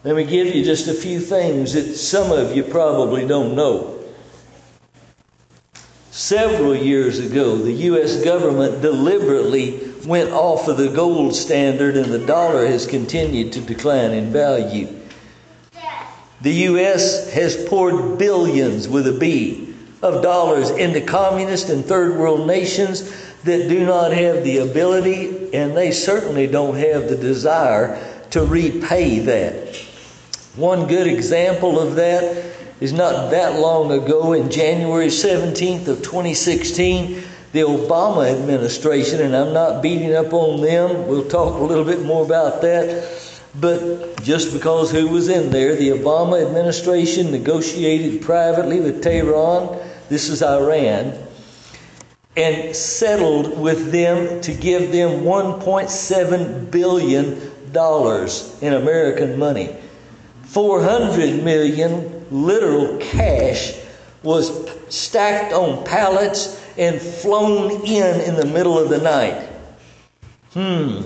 Let 0.03 0.17
me 0.17 0.25
give 0.25 0.55
you 0.55 0.65
just 0.65 0.89
a 0.89 0.95
few 0.95 1.21
things 1.21 1.75
that 1.75 1.95
some 1.95 2.33
of 2.33 2.57
you 2.57 2.63
probably 2.63 3.27
don't 3.27 3.55
know. 3.55 4.03
Several 6.11 6.75
years 6.75 7.19
ago, 7.19 7.57
the 7.57 7.73
U.S. 7.73 8.25
government 8.25 8.81
deliberately 8.81 9.93
went 10.07 10.31
off 10.31 10.69
of 10.69 10.79
the 10.79 10.89
gold 10.89 11.37
standard 11.37 11.99
and 11.99 12.11
the 12.11 12.25
dollar 12.25 12.67
has 12.67 12.87
continued 12.87 13.53
to 13.53 13.61
decline 13.61 14.13
in 14.13 14.33
value. 14.33 14.89
The 16.41 16.53
U.S. 16.53 17.31
has 17.35 17.63
poured 17.69 18.19
billions 18.19 18.89
with 18.89 19.07
a 19.07 19.13
B 19.13 19.75
of 20.01 20.23
dollars 20.23 20.71
into 20.71 21.03
communist 21.03 21.69
and 21.69 21.85
third 21.85 22.17
world 22.17 22.47
nations 22.47 23.03
that 23.45 23.69
do 23.69 23.85
not 23.85 24.13
have 24.13 24.45
the 24.45 24.59
ability 24.59 25.55
and 25.55 25.77
they 25.77 25.91
certainly 25.91 26.47
don't 26.47 26.77
have 26.77 27.11
the 27.11 27.17
desire 27.17 28.03
to 28.31 28.45
repay 28.47 29.19
that. 29.19 29.89
One 30.57 30.89
good 30.89 31.07
example 31.07 31.79
of 31.79 31.95
that 31.95 32.55
is 32.81 32.93
not 32.93 33.31
that 33.31 33.61
long 33.61 33.93
ago 33.93 34.33
in 34.33 34.51
January 34.51 35.07
17th 35.07 35.87
of 35.87 36.03
2016 36.03 37.23
the 37.53 37.61
Obama 37.61 38.29
administration 38.29 39.21
and 39.21 39.37
I'm 39.37 39.53
not 39.53 39.81
beating 39.81 40.15
up 40.15 40.33
on 40.33 40.61
them 40.61 41.07
we'll 41.07 41.29
talk 41.29 41.55
a 41.55 41.63
little 41.63 41.85
bit 41.85 42.03
more 42.03 42.25
about 42.25 42.63
that 42.63 43.09
but 43.61 44.23
just 44.25 44.53
because 44.53 44.91
who 44.91 45.07
was 45.09 45.29
in 45.29 45.51
there 45.51 45.77
the 45.77 45.91
Obama 45.91 46.45
administration 46.45 47.31
negotiated 47.31 48.23
privately 48.23 48.81
with 48.81 49.03
Tehran 49.05 49.79
this 50.09 50.29
is 50.29 50.43
Iran 50.43 51.17
and 52.37 52.75
settled 52.75 53.57
with 53.59 53.93
them 53.93 54.41
to 54.41 54.53
give 54.53 54.91
them 54.91 55.23
1.7 55.23 56.71
billion 56.73 57.53
dollars 57.73 58.57
in 58.63 58.73
American 58.75 59.39
money 59.39 59.77
400 60.51 61.45
million 61.45 62.27
literal 62.33 62.99
cash 62.99 63.73
was 64.25 64.69
stacked 64.89 65.53
on 65.53 65.85
pallets 65.85 66.61
and 66.77 67.01
flown 67.01 67.87
in 67.87 68.21
in 68.23 68.35
the 68.35 68.47
middle 68.47 68.77
of 68.77 68.89
the 68.89 68.99
night. 68.99 69.49
Hmm. 70.53 71.03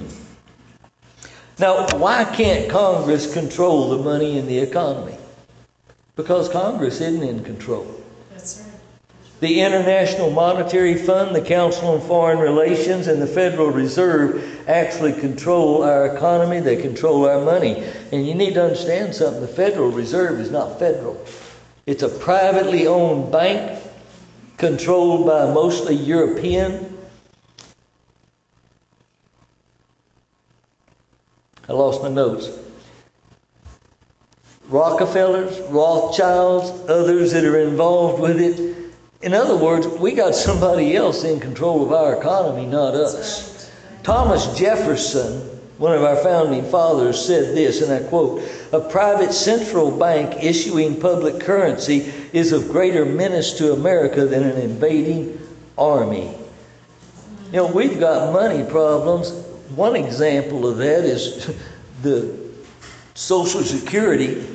Now, 1.58 1.86
why 1.98 2.24
can't 2.24 2.70
Congress 2.70 3.32
control 3.34 3.90
the 3.90 4.02
money 4.02 4.38
in 4.38 4.46
the 4.46 4.58
economy? 4.58 5.18
Because 6.16 6.48
Congress 6.48 7.02
isn't 7.02 7.22
in 7.22 7.44
control. 7.44 7.86
The 9.40 9.60
International 9.60 10.30
Monetary 10.30 10.94
Fund, 10.94 11.34
the 11.34 11.40
Council 11.40 11.88
on 11.88 12.00
Foreign 12.00 12.38
Relations, 12.38 13.08
and 13.08 13.20
the 13.20 13.26
Federal 13.26 13.70
Reserve 13.70 14.68
actually 14.68 15.12
control 15.12 15.82
our 15.82 16.16
economy. 16.16 16.60
They 16.60 16.80
control 16.80 17.28
our 17.28 17.44
money. 17.44 17.84
And 18.12 18.26
you 18.26 18.34
need 18.34 18.54
to 18.54 18.62
understand 18.62 19.14
something 19.14 19.40
the 19.40 19.48
Federal 19.48 19.90
Reserve 19.90 20.40
is 20.40 20.50
not 20.50 20.78
federal, 20.78 21.22
it's 21.86 22.02
a 22.02 22.08
privately 22.08 22.86
owned 22.86 23.30
bank 23.30 23.82
controlled 24.56 25.26
by 25.26 25.52
mostly 25.52 25.94
European. 25.94 26.96
I 31.68 31.72
lost 31.72 32.02
my 32.02 32.08
notes. 32.08 32.50
Rockefellers, 34.68 35.60
Rothschilds, 35.70 36.70
others 36.88 37.32
that 37.32 37.44
are 37.44 37.58
involved 37.58 38.22
with 38.22 38.40
it. 38.40 38.83
In 39.24 39.32
other 39.32 39.56
words, 39.56 39.86
we 39.86 40.12
got 40.12 40.34
somebody 40.34 40.94
else 40.94 41.24
in 41.24 41.40
control 41.40 41.82
of 41.82 41.92
our 41.92 42.14
economy, 42.14 42.66
not 42.66 42.94
us. 42.94 43.72
Thomas 44.02 44.54
Jefferson, 44.54 45.40
one 45.78 45.96
of 45.96 46.02
our 46.02 46.16
founding 46.16 46.62
fathers, 46.70 47.24
said 47.24 47.56
this, 47.56 47.80
and 47.80 47.90
I 47.90 48.06
quote 48.06 48.42
A 48.74 48.80
private 48.80 49.32
central 49.32 49.90
bank 49.90 50.44
issuing 50.44 51.00
public 51.00 51.40
currency 51.40 52.12
is 52.34 52.52
of 52.52 52.68
greater 52.68 53.06
menace 53.06 53.54
to 53.54 53.72
America 53.72 54.26
than 54.26 54.42
an 54.42 54.60
invading 54.60 55.40
army. 55.78 56.36
You 57.46 57.52
know, 57.52 57.66
we've 57.68 57.98
got 57.98 58.30
money 58.30 58.62
problems. 58.70 59.30
One 59.74 59.96
example 59.96 60.68
of 60.68 60.76
that 60.76 61.06
is 61.06 61.50
the 62.02 62.38
Social 63.14 63.62
Security. 63.62 64.46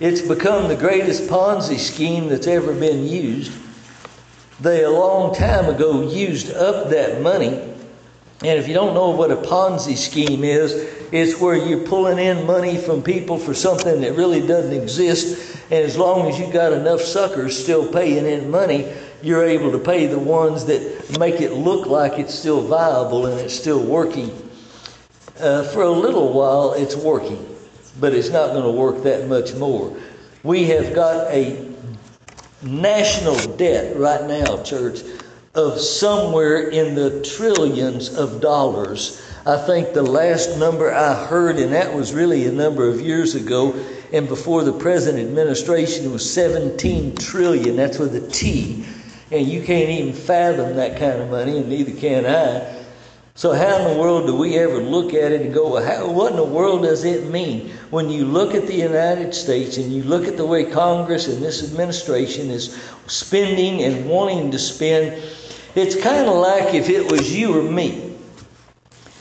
It's 0.00 0.22
become 0.22 0.68
the 0.68 0.76
greatest 0.76 1.24
Ponzi 1.24 1.78
scheme 1.78 2.28
that's 2.30 2.46
ever 2.46 2.72
been 2.72 3.06
used. 3.06 3.52
They, 4.62 4.84
a 4.84 4.90
long 4.90 5.34
time 5.34 5.68
ago, 5.68 6.08
used 6.08 6.52
up 6.52 6.90
that 6.90 7.20
money. 7.20 7.48
And 7.48 8.58
if 8.60 8.68
you 8.68 8.74
don't 8.74 8.94
know 8.94 9.10
what 9.10 9.32
a 9.32 9.36
Ponzi 9.36 9.96
scheme 9.96 10.44
is, 10.44 10.72
it's 11.10 11.40
where 11.40 11.56
you're 11.56 11.84
pulling 11.84 12.18
in 12.18 12.46
money 12.46 12.78
from 12.78 13.02
people 13.02 13.38
for 13.38 13.54
something 13.54 14.00
that 14.02 14.12
really 14.12 14.46
doesn't 14.46 14.72
exist. 14.72 15.58
And 15.72 15.84
as 15.84 15.98
long 15.98 16.28
as 16.28 16.38
you 16.38 16.52
got 16.52 16.72
enough 16.72 17.00
suckers 17.00 17.60
still 17.60 17.92
paying 17.92 18.24
in 18.24 18.52
money, 18.52 18.92
you're 19.20 19.44
able 19.44 19.72
to 19.72 19.80
pay 19.80 20.06
the 20.06 20.18
ones 20.18 20.64
that 20.66 21.18
make 21.18 21.40
it 21.40 21.54
look 21.54 21.88
like 21.88 22.20
it's 22.20 22.32
still 22.32 22.60
viable 22.60 23.26
and 23.26 23.40
it's 23.40 23.54
still 23.54 23.82
working. 23.82 24.30
Uh, 25.40 25.64
for 25.64 25.82
a 25.82 25.90
little 25.90 26.32
while, 26.32 26.72
it's 26.74 26.94
working, 26.94 27.44
but 27.98 28.14
it's 28.14 28.28
not 28.28 28.52
going 28.52 28.62
to 28.62 28.70
work 28.70 29.02
that 29.02 29.26
much 29.28 29.54
more. 29.54 29.92
We 30.44 30.66
have 30.66 30.94
got 30.94 31.28
a 31.32 31.71
national 32.62 33.36
debt 33.56 33.96
right 33.96 34.24
now, 34.26 34.62
church, 34.62 35.00
of 35.54 35.80
somewhere 35.80 36.70
in 36.70 36.94
the 36.94 37.22
trillions 37.22 38.14
of 38.14 38.40
dollars. 38.40 39.20
I 39.44 39.56
think 39.56 39.92
the 39.92 40.02
last 40.02 40.56
number 40.58 40.94
I 40.94 41.26
heard, 41.26 41.56
and 41.56 41.72
that 41.72 41.92
was 41.92 42.14
really 42.14 42.46
a 42.46 42.52
number 42.52 42.88
of 42.88 43.00
years 43.00 43.34
ago, 43.34 43.74
and 44.12 44.28
before 44.28 44.62
the 44.62 44.72
present 44.72 45.18
administration 45.18 46.12
was 46.12 46.32
17 46.32 47.16
trillion. 47.16 47.76
That's 47.76 47.98
with 47.98 48.14
a 48.14 48.26
T. 48.28 48.84
And 49.30 49.46
you 49.46 49.62
can't 49.62 49.88
even 49.88 50.12
fathom 50.12 50.76
that 50.76 50.98
kind 50.98 51.20
of 51.20 51.30
money, 51.30 51.58
and 51.58 51.68
neither 51.68 51.92
can 51.92 52.26
I. 52.26 52.81
So, 53.34 53.52
how 53.52 53.78
in 53.78 53.94
the 53.94 53.98
world 53.98 54.26
do 54.26 54.36
we 54.36 54.58
ever 54.58 54.76
look 54.76 55.14
at 55.14 55.32
it 55.32 55.40
and 55.40 55.54
go, 55.54 55.72
well, 55.72 55.82
how, 55.82 56.06
what 56.10 56.32
in 56.32 56.36
the 56.36 56.44
world 56.44 56.82
does 56.82 57.04
it 57.04 57.30
mean? 57.30 57.70
When 57.88 58.10
you 58.10 58.26
look 58.26 58.54
at 58.54 58.66
the 58.66 58.74
United 58.74 59.34
States 59.34 59.78
and 59.78 59.90
you 59.90 60.02
look 60.02 60.28
at 60.28 60.36
the 60.36 60.44
way 60.44 60.70
Congress 60.70 61.28
and 61.28 61.42
this 61.42 61.64
administration 61.64 62.50
is 62.50 62.78
spending 63.06 63.84
and 63.84 64.06
wanting 64.06 64.50
to 64.50 64.58
spend, 64.58 65.14
it's 65.74 65.96
kind 65.96 66.26
of 66.26 66.36
like 66.36 66.74
if 66.74 66.90
it 66.90 67.10
was 67.10 67.34
you 67.34 67.58
or 67.58 67.62
me. 67.62 68.10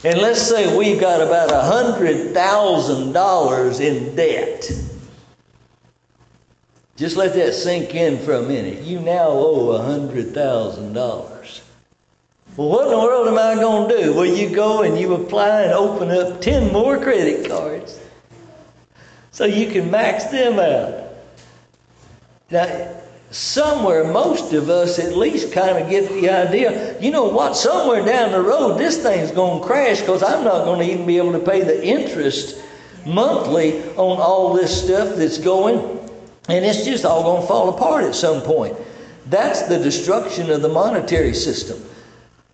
And 0.04 0.20
let's 0.20 0.42
say 0.42 0.78
we've 0.78 1.00
got 1.00 1.22
about 1.22 1.50
$100,000 1.50 3.80
in 3.80 4.14
debt. 4.16 4.70
Just 6.98 7.16
let 7.16 7.34
that 7.36 7.54
sink 7.54 7.96
in 7.96 8.20
for 8.20 8.34
a 8.34 8.42
minute. 8.42 8.84
You 8.84 9.00
now 9.00 9.30
owe 9.30 9.80
$100,000. 9.80 11.61
Well, 12.58 12.68
what 12.68 12.86
in 12.86 12.92
the 12.92 12.98
world 12.98 13.28
am 13.30 13.40
I 13.40 13.56
going 13.56 13.90
to 13.90 13.98
do? 14.04 14.14
Well, 14.14 14.26
you 14.26 14.50
go 14.54 14.82
and 14.82 15.00
you 15.00 15.14
apply 15.16 15.62
and 15.62 15.74
open 15.74 16.12
up 16.12 16.42
10 16.42 16.74
more 16.74 17.00
credit 17.00 17.50
cards 17.50 18.00
so 19.32 19.46
you 19.46 19.72
can 19.72 19.90
max 19.90 20.26
them 20.26 20.60
out. 20.60 21.14
Now, 22.50 22.94
somewhere, 23.30 24.04
most 24.04 24.52
of 24.52 24.70
us 24.70 25.00
at 25.00 25.16
least 25.16 25.54
kind 25.54 25.78
of 25.78 25.90
get 25.90 26.10
the 26.10 26.30
idea 26.30 27.00
you 27.02 27.10
know 27.10 27.26
what? 27.26 27.56
Somewhere 27.56 28.06
down 28.06 28.34
the 28.34 28.42
road, 28.42 28.78
this 28.78 29.02
thing's 29.02 29.32
going 29.32 29.62
to 29.62 29.66
crash 29.66 30.02
because 30.02 30.22
I'm 30.22 30.44
not 30.44 30.66
going 30.66 30.86
to 30.86 30.94
even 30.94 31.06
be 31.08 31.18
able 31.18 31.32
to 31.32 31.40
pay 31.40 31.62
the 31.62 31.84
interest 31.84 32.62
monthly 33.06 33.82
on 33.96 34.20
all 34.20 34.54
this 34.54 34.84
stuff 34.84 35.16
that's 35.16 35.38
going, 35.38 35.80
and 36.50 36.66
it's 36.66 36.86
just 36.86 37.06
all 37.06 37.24
going 37.24 37.42
to 37.42 37.48
fall 37.48 37.70
apart 37.70 38.04
at 38.04 38.14
some 38.14 38.42
point. 38.42 38.78
That's 39.28 39.64
the 39.64 39.80
destruction 39.80 40.52
of 40.52 40.62
the 40.62 40.70
monetary 40.70 41.34
system. 41.34 41.82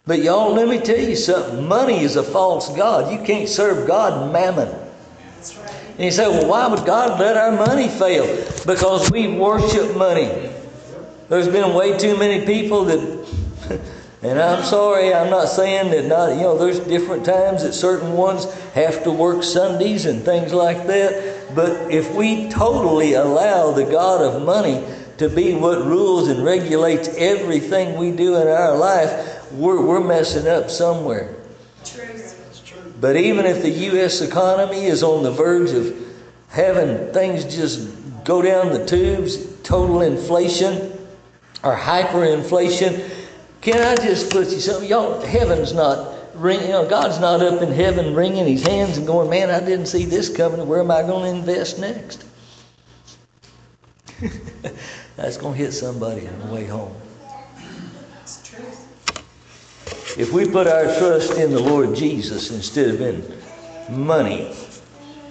But 0.08 0.24
y'all, 0.24 0.54
let 0.54 0.70
me 0.70 0.80
tell 0.80 0.98
you 0.98 1.18
something. 1.18 1.68
Money 1.68 2.00
is 2.00 2.16
a 2.16 2.24
false 2.24 2.74
God. 2.76 3.12
You 3.12 3.24
can't 3.26 3.50
serve 3.50 3.86
God 3.86 4.32
mammon. 4.32 4.70
That's 5.36 5.58
right. 5.58 5.76
And 5.98 6.06
you 6.06 6.12
say, 6.12 6.28
well, 6.30 6.48
why 6.48 6.68
would 6.68 6.86
God 6.86 7.20
let 7.20 7.36
our 7.36 7.52
money 7.52 7.90
fail? 7.90 8.26
Because 8.66 9.12
we 9.12 9.28
worship 9.28 9.98
money. 9.98 10.50
There's 11.28 11.50
been 11.50 11.74
way 11.74 11.98
too 11.98 12.18
many 12.18 12.46
people 12.46 12.86
that, 12.86 13.00
and 14.22 14.40
I'm 14.40 14.64
sorry, 14.64 15.14
I'm 15.14 15.30
not 15.30 15.50
saying 15.50 15.92
that 15.92 16.06
not, 16.06 16.36
you 16.36 16.44
know, 16.44 16.58
there's 16.58 16.80
different 16.80 17.26
times 17.26 17.64
that 17.64 17.74
certain 17.74 18.14
ones 18.14 18.50
have 18.76 19.04
to 19.04 19.12
work 19.12 19.44
Sundays 19.44 20.06
and 20.06 20.24
things 20.24 20.54
like 20.54 20.88
that. 20.88 21.54
But 21.54 21.92
if 21.92 22.16
we 22.16 22.48
totally 22.48 23.14
allow 23.16 23.72
the 23.72 23.84
God 23.84 24.22
of 24.22 24.42
money 24.42 24.86
to 25.18 25.28
be 25.28 25.54
what 25.54 25.80
rules 25.80 26.30
and 26.30 26.46
regulates 26.46 27.10
everything 27.10 27.98
we 27.98 28.12
do 28.12 28.36
in 28.38 28.48
our 28.48 28.78
life, 28.78 29.37
we're, 29.52 29.82
we're 29.82 30.00
messing 30.00 30.48
up 30.48 30.70
somewhere. 30.70 31.36
But 33.00 33.16
even 33.16 33.46
if 33.46 33.62
the 33.62 33.70
U.S. 33.70 34.22
economy 34.22 34.86
is 34.86 35.04
on 35.04 35.24
the 35.24 35.32
verge 35.32 35.72
of 35.72 35.96
having 36.50 37.14
things 37.14 37.44
just 37.46 37.90
go 38.24 38.42
down 38.42 38.74
the 38.74 38.86
tubes, 38.86 39.46
total 39.64 40.02
inflation 40.02 40.98
or 41.64 41.76
hyperinflation. 41.76 43.10
Can 43.62 43.82
I 43.82 43.96
just 43.96 44.32
put 44.32 44.50
you 44.50 44.60
something? 44.60 44.90
Y'all, 44.90 45.22
heaven's 45.22 45.74
not. 45.74 46.16
You 46.36 46.60
know, 46.68 46.88
God's 46.88 47.20
not 47.20 47.42
up 47.42 47.64
in 47.64 47.72
heaven 47.72 48.14
wringing 48.14 48.46
His 48.46 48.62
hands 48.64 48.98
and 48.98 49.08
going, 49.08 49.30
"Man, 49.30 49.50
I 49.50 49.60
didn't 49.60 49.88
see 49.88 50.06
this 50.06 50.30
coming. 50.36 50.68
Where 50.68 50.80
am 50.80 50.92
I 50.92 51.02
going 51.02 51.34
to 51.34 51.40
invest 51.40 51.80
next?" 51.80 52.26
That's 55.16 55.38
going 55.38 55.58
to 55.58 55.60
hit 55.60 55.72
somebody 55.72 56.28
on 56.28 56.40
the 56.40 56.54
way 56.54 56.66
home. 56.66 56.94
It's 58.22 58.48
truth. 58.48 58.88
If 60.18 60.34
we 60.34 60.50
put 60.50 60.66
our 60.66 60.86
trust 60.98 61.38
in 61.38 61.52
the 61.52 61.60
Lord 61.60 61.96
Jesus 61.96 62.50
instead 62.50 62.90
of 62.90 63.02
in 63.02 63.24
money, 63.88 64.52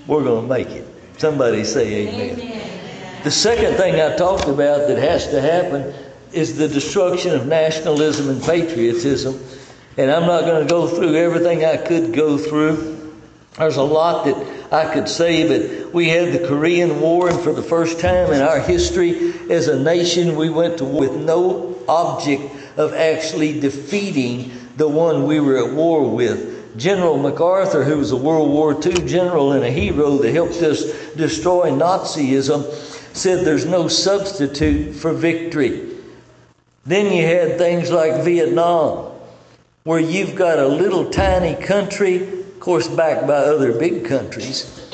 we're 0.07 0.23
going 0.23 0.43
to 0.43 0.49
make 0.49 0.69
it. 0.69 0.87
Somebody 1.19 1.65
say 1.65 2.07
amen. 2.07 3.23
The 3.25 3.31
second 3.33 3.77
thing 3.77 4.01
I 4.01 4.15
talked 4.15 4.47
about 4.47 4.87
that 4.87 4.99
has 4.99 5.27
to 5.31 5.41
happen 5.41 5.93
is 6.33 6.57
the 6.57 6.69
destruction 6.69 7.35
of 7.35 7.49
nationalism 7.49 8.29
and 8.29 8.41
patriotism. 8.41 9.43
And 9.97 10.09
I'm 10.09 10.27
not 10.27 10.43
going 10.43 10.65
to 10.65 10.71
go 10.71 10.87
through 10.87 11.17
everything 11.17 11.65
I 11.65 11.79
could 11.79 12.15
go 12.15 12.39
through. 12.39 13.13
There's 13.59 13.79
a 13.79 13.83
lot 13.83 14.27
that 14.27 14.73
I 14.73 14.95
could 14.95 15.09
say, 15.09 15.49
but 15.49 15.93
we 15.93 16.11
had 16.11 16.33
the 16.33 16.47
Korean 16.47 17.01
War, 17.01 17.29
and 17.29 17.41
for 17.41 17.53
the 17.53 17.63
first 17.63 17.99
time 17.99 18.33
in 18.33 18.41
our 18.41 18.61
history 18.61 19.33
as 19.51 19.67
a 19.67 19.83
nation, 19.83 20.37
we 20.37 20.49
went 20.49 20.79
to 20.79 20.85
war 20.85 21.01
with 21.01 21.17
no 21.17 21.77
object 21.89 22.53
of 22.77 22.93
actually 22.93 23.59
defeating 23.59 24.53
the 24.77 24.89
one 24.89 25.27
we 25.27 25.41
were 25.41 25.59
at 25.59 25.73
war 25.73 26.09
with. 26.09 26.79
General 26.79 27.17
MacArthur, 27.17 27.85
who 27.85 27.99
was 27.99 28.11
a 28.11 28.17
World 28.17 28.51
War 28.51 28.75
II 28.75 29.07
general 29.07 29.53
and 29.53 29.65
a 29.65 29.71
hero 29.71 30.19
that 30.19 30.33
helped 30.33 30.63
us 30.63 30.85
destroy 31.15 31.71
Nazism, 31.71 32.71
said 33.15 33.47
there's 33.47 33.65
no 33.65 33.89
substitute 33.89 34.95
for 34.95 35.13
victory. 35.13 35.89
Then 36.85 37.13
you 37.13 37.25
had 37.25 37.57
things 37.57 37.91
like 37.91 38.25
Vietnam, 38.25 39.13
where 39.85 40.01
you've 40.01 40.35
got 40.35 40.59
a 40.59 40.69
little 40.69 41.11
tiny 41.11 41.55
country, 41.55 42.41
of 42.41 42.61
course, 42.61 42.89
backed 42.89 43.27
by 43.27 43.35
other 43.35 43.73
big 43.73 44.05
countries. 44.05 44.86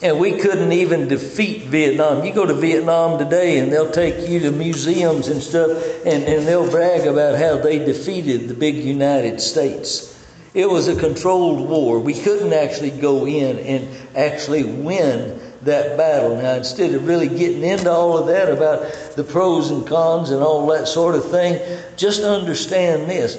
And 0.00 0.20
we 0.20 0.38
couldn't 0.38 0.70
even 0.70 1.08
defeat 1.08 1.64
Vietnam. 1.64 2.24
You 2.24 2.32
go 2.32 2.46
to 2.46 2.54
Vietnam 2.54 3.18
today 3.18 3.58
and 3.58 3.72
they'll 3.72 3.90
take 3.90 4.28
you 4.28 4.38
to 4.40 4.52
museums 4.52 5.26
and 5.26 5.42
stuff 5.42 5.70
and, 6.06 6.22
and 6.22 6.46
they'll 6.46 6.70
brag 6.70 7.06
about 7.06 7.36
how 7.36 7.58
they 7.58 7.78
defeated 7.78 8.48
the 8.48 8.54
big 8.54 8.76
United 8.76 9.40
States. 9.40 10.14
It 10.54 10.70
was 10.70 10.86
a 10.86 10.94
controlled 10.94 11.68
war. 11.68 11.98
We 11.98 12.14
couldn't 12.14 12.52
actually 12.52 12.92
go 12.92 13.26
in 13.26 13.58
and 13.58 13.88
actually 14.16 14.64
win 14.64 15.40
that 15.62 15.96
battle. 15.96 16.36
Now, 16.36 16.54
instead 16.54 16.94
of 16.94 17.06
really 17.06 17.28
getting 17.28 17.64
into 17.64 17.90
all 17.90 18.16
of 18.16 18.26
that 18.28 18.50
about 18.50 19.16
the 19.16 19.24
pros 19.24 19.70
and 19.70 19.84
cons 19.84 20.30
and 20.30 20.42
all 20.42 20.66
that 20.68 20.86
sort 20.86 21.16
of 21.16 21.28
thing, 21.28 21.60
just 21.96 22.22
understand 22.22 23.10
this 23.10 23.36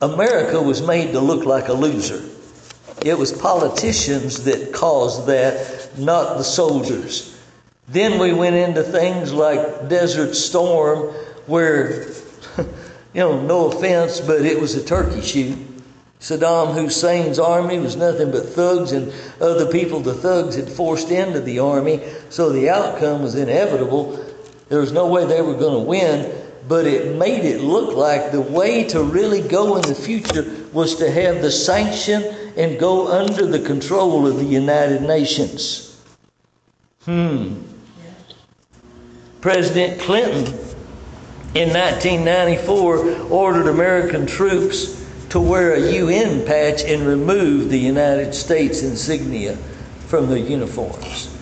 America 0.00 0.60
was 0.60 0.80
made 0.80 1.12
to 1.12 1.20
look 1.20 1.44
like 1.44 1.68
a 1.68 1.74
loser. 1.74 2.22
It 3.04 3.18
was 3.18 3.32
politicians 3.32 4.44
that 4.44 4.72
caused 4.72 5.26
that, 5.26 5.90
not 5.98 6.36
the 6.36 6.44
soldiers. 6.44 7.36
Then 7.88 8.18
we 8.18 8.32
went 8.32 8.56
into 8.56 8.82
things 8.82 9.32
like 9.32 9.88
Desert 9.88 10.34
Storm, 10.34 11.08
where, 11.46 12.08
you 12.58 12.66
know, 13.14 13.40
no 13.40 13.70
offense, 13.70 14.20
but 14.20 14.42
it 14.42 14.60
was 14.60 14.74
a 14.74 14.84
turkey 14.84 15.22
shoot. 15.22 15.58
Saddam 16.20 16.74
Hussein's 16.74 17.38
army 17.38 17.78
was 17.78 17.96
nothing 17.96 18.30
but 18.30 18.50
thugs 18.50 18.92
and 18.92 19.10
other 19.40 19.66
people 19.72 20.00
the 20.00 20.12
thugs 20.12 20.54
had 20.54 20.68
forced 20.68 21.10
into 21.10 21.40
the 21.40 21.58
army, 21.58 22.02
so 22.28 22.50
the 22.50 22.68
outcome 22.68 23.22
was 23.22 23.34
inevitable. 23.34 24.22
There 24.68 24.80
was 24.80 24.92
no 24.92 25.06
way 25.06 25.24
they 25.24 25.40
were 25.40 25.54
going 25.54 25.82
to 25.82 25.88
win, 25.88 26.30
but 26.68 26.86
it 26.86 27.16
made 27.16 27.46
it 27.46 27.62
look 27.62 27.96
like 27.96 28.32
the 28.32 28.40
way 28.40 28.84
to 28.84 29.02
really 29.02 29.40
go 29.40 29.78
in 29.78 29.88
the 29.88 29.94
future 29.94 30.44
was 30.74 30.96
to 30.96 31.10
have 31.10 31.40
the 31.40 31.50
sanction 31.50 32.22
and 32.56 32.78
go 32.78 33.08
under 33.08 33.46
the 33.46 33.60
control 33.60 34.26
of 34.26 34.36
the 34.36 34.44
United 34.44 35.02
Nations. 35.02 36.00
Hmm. 37.04 37.62
President 39.40 40.00
Clinton 40.00 40.46
in 41.54 41.70
1994 41.70 43.30
ordered 43.30 43.68
American 43.68 44.26
troops 44.26 45.00
to 45.30 45.40
wear 45.40 45.74
a 45.74 45.92
UN 45.92 46.44
patch 46.44 46.82
and 46.82 47.06
remove 47.06 47.70
the 47.70 47.78
United 47.78 48.34
States 48.34 48.82
insignia 48.82 49.56
from 50.06 50.28
their 50.28 50.38
uniforms. 50.38 51.34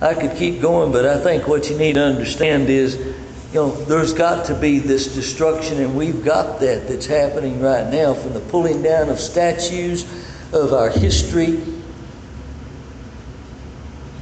I 0.00 0.14
could 0.14 0.36
keep 0.36 0.60
going, 0.60 0.92
but 0.92 1.04
I 1.04 1.18
think 1.18 1.48
what 1.48 1.68
you 1.68 1.76
need 1.76 1.94
to 1.94 2.04
understand 2.04 2.68
is, 2.70 3.16
you 3.48 3.54
know, 3.54 3.70
there's 3.84 4.12
got 4.12 4.46
to 4.46 4.54
be 4.54 4.78
this 4.78 5.14
destruction, 5.14 5.80
and 5.80 5.96
we've 5.96 6.22
got 6.22 6.60
that 6.60 6.86
that's 6.86 7.06
happening 7.06 7.60
right 7.60 7.86
now 7.90 8.12
from 8.12 8.34
the 8.34 8.40
pulling 8.40 8.82
down 8.82 9.08
of 9.08 9.18
statues 9.18 10.04
of 10.52 10.74
our 10.74 10.90
history. 10.90 11.62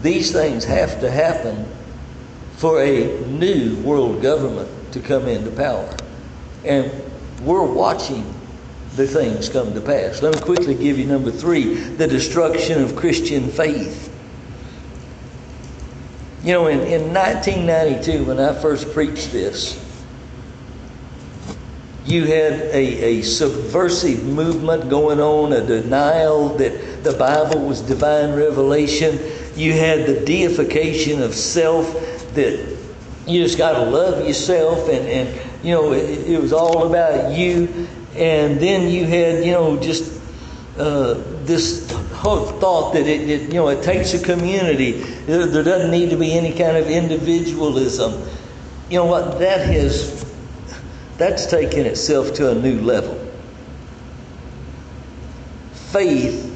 These 0.02 0.30
things 0.30 0.64
have 0.64 1.00
to 1.00 1.10
happen 1.10 1.66
for 2.56 2.80
a 2.80 3.20
new 3.26 3.76
world 3.82 4.22
government 4.22 4.70
to 4.92 5.00
come 5.00 5.26
into 5.26 5.50
power. 5.50 5.92
And 6.64 6.92
we're 7.42 7.64
watching 7.64 8.32
the 8.94 9.06
things 9.06 9.48
come 9.48 9.74
to 9.74 9.80
pass. 9.80 10.22
Let 10.22 10.36
me 10.36 10.40
quickly 10.40 10.74
give 10.74 10.98
you 10.98 11.06
number 11.06 11.30
three 11.30 11.74
the 11.74 12.06
destruction 12.06 12.82
of 12.82 12.94
Christian 12.94 13.50
faith. 13.50 14.12
You 16.47 16.53
know, 16.53 16.68
in, 16.68 16.78
in 16.82 17.12
1992, 17.12 18.24
when 18.24 18.38
I 18.38 18.55
first 18.55 18.92
preached 18.92 19.32
this, 19.32 19.84
you 22.05 22.22
had 22.22 22.53
a, 22.53 23.18
a 23.18 23.22
subversive 23.22 24.22
movement 24.22 24.88
going 24.88 25.18
on, 25.18 25.53
a 25.53 25.66
denial 25.66 26.51
that 26.51 27.03
the 27.03 27.14
Bible 27.14 27.66
was 27.66 27.80
divine 27.80 28.36
revelation. 28.36 29.18
You 29.57 29.72
had 29.72 30.07
the 30.07 30.24
deification 30.24 31.20
of 31.20 31.34
self, 31.34 31.92
that 32.34 32.78
you 33.26 33.42
just 33.42 33.59
got 33.59 33.72
to 33.72 33.90
love 33.90 34.24
yourself, 34.24 34.88
and, 34.88 35.05
and 35.09 35.64
you 35.64 35.74
know, 35.74 35.94
it, 35.94 36.28
it 36.30 36.40
was 36.40 36.53
all 36.53 36.86
about 36.86 37.36
you. 37.36 37.88
And 38.14 38.61
then 38.61 38.88
you 38.88 39.05
had, 39.05 39.44
you 39.44 39.51
know, 39.51 39.76
just 39.78 40.22
uh, 40.78 41.14
this 41.42 41.92
thought 42.26 42.92
that 42.94 43.06
it, 43.06 43.28
it, 43.28 43.42
you 43.42 43.54
know, 43.54 43.68
it 43.68 43.82
takes 43.82 44.12
a 44.14 44.22
community. 44.22 44.92
There, 44.92 45.46
there 45.46 45.62
doesn't 45.62 45.90
need 45.90 46.10
to 46.10 46.16
be 46.16 46.32
any 46.32 46.50
kind 46.50 46.76
of 46.76 46.88
individualism. 46.88 48.28
You 48.90 48.98
know 48.98 49.06
what? 49.06 49.38
That 49.38 49.66
has 49.66 50.26
that's 51.18 51.46
taken 51.46 51.86
itself 51.86 52.34
to 52.34 52.50
a 52.50 52.54
new 52.54 52.80
level. 52.80 53.22
Faith, 55.72 56.52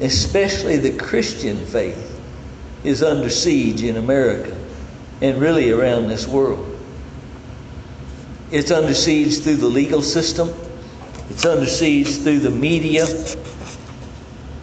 especially 0.00 0.76
the 0.78 0.96
Christian 0.96 1.66
faith, 1.66 2.20
is 2.84 3.02
under 3.02 3.28
siege 3.28 3.82
in 3.82 3.96
America 3.96 4.56
and 5.20 5.40
really 5.40 5.70
around 5.70 6.08
this 6.08 6.26
world. 6.26 6.68
It's 8.50 8.70
under 8.70 8.94
siege 8.94 9.40
through 9.40 9.56
the 9.56 9.66
legal 9.66 10.02
system. 10.02 10.52
It's 11.30 11.44
under 11.44 11.66
siege 11.66 12.18
through 12.18 12.40
the 12.40 12.50
media. 12.50 13.06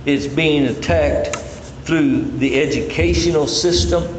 It's 0.06 0.28
being 0.28 0.66
attacked 0.66 1.36
through 1.84 2.22
the 2.38 2.62
educational 2.62 3.47
system. 3.47 4.16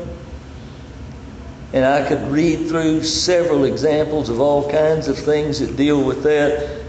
And 1.73 1.85
I 1.85 2.07
could 2.07 2.23
read 2.29 2.69
through 2.69 3.05
several 3.05 3.65
examples 3.65 4.29
of 4.29 4.41
all 4.41 4.71
kinds 4.71 5.09
of 5.09 5.17
things 5.17 5.61
that 5.61 5.77
deal 5.77 6.03
with 6.03 6.23
that. 6.25 6.83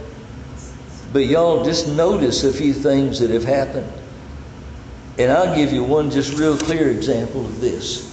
But 1.13 1.25
y'all 1.25 1.63
just 1.63 1.87
notice 1.87 2.43
a 2.43 2.51
few 2.51 2.73
things 2.73 3.19
that 3.19 3.29
have 3.29 3.43
happened. 3.43 3.91
And 5.19 5.31
I'll 5.31 5.55
give 5.55 5.71
you 5.71 5.83
one 5.83 6.09
just 6.09 6.37
real 6.39 6.57
clear 6.57 6.89
example 6.89 7.45
of 7.45 7.61
this. 7.61 8.09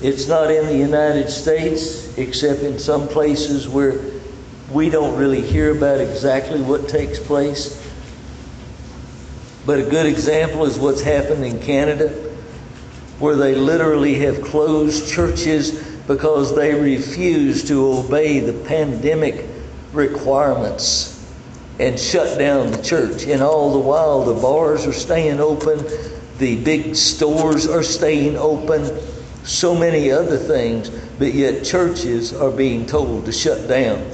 It's 0.00 0.26
not 0.28 0.50
in 0.50 0.66
the 0.66 0.76
United 0.76 1.28
States, 1.28 2.16
except 2.16 2.62
in 2.62 2.78
some 2.78 3.06
places 3.08 3.68
where 3.68 4.00
we 4.70 4.88
don't 4.88 5.18
really 5.18 5.42
hear 5.42 5.76
about 5.76 6.00
exactly 6.00 6.60
what 6.62 6.88
takes 6.88 7.18
place. 7.18 7.83
But 9.66 9.78
a 9.78 9.82
good 9.82 10.06
example 10.06 10.64
is 10.64 10.78
what's 10.78 11.00
happened 11.00 11.44
in 11.44 11.60
Canada, 11.60 12.08
where 13.18 13.36
they 13.36 13.54
literally 13.54 14.14
have 14.16 14.42
closed 14.42 15.10
churches 15.10 15.82
because 16.06 16.54
they 16.54 16.74
refuse 16.74 17.66
to 17.68 17.92
obey 17.98 18.40
the 18.40 18.52
pandemic 18.66 19.46
requirements 19.92 21.10
and 21.80 21.98
shut 21.98 22.38
down 22.38 22.70
the 22.70 22.82
church. 22.82 23.26
And 23.26 23.42
all 23.42 23.72
the 23.72 23.78
while, 23.78 24.24
the 24.24 24.40
bars 24.40 24.86
are 24.86 24.92
staying 24.92 25.40
open, 25.40 25.84
the 26.38 26.62
big 26.62 26.94
stores 26.94 27.66
are 27.66 27.82
staying 27.82 28.36
open, 28.36 29.00
so 29.44 29.74
many 29.74 30.10
other 30.10 30.36
things, 30.36 30.90
but 31.18 31.32
yet 31.32 31.64
churches 31.64 32.34
are 32.34 32.50
being 32.50 32.84
told 32.86 33.24
to 33.26 33.32
shut 33.32 33.66
down. 33.66 34.06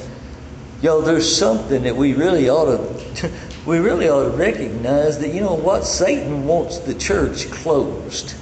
Y'all, 0.83 1.03
there's 1.03 1.37
something 1.37 1.83
that 1.83 1.95
we 1.95 2.15
really 2.15 2.49
ought 2.49 2.77
to 2.77 3.31
we 3.71 3.79
really 3.79 4.09
ought 4.09 4.25
to 4.25 4.31
recognize 4.31 5.21
that 5.21 5.33
you 5.33 5.41
know 5.41 5.55
what 5.55 5.85
Satan 5.85 6.45
wants 6.45 6.81
the 6.81 6.93
church 6.93 7.49
closed. 7.53 8.35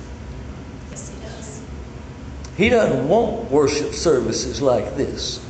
Yes, 0.89 1.11
he 1.11 1.21
does. 1.21 1.63
He 2.57 2.69
doesn't 2.71 3.07
want 3.07 3.51
worship 3.51 3.93
services 3.93 4.63
like 4.63 4.97
this. 4.97 5.45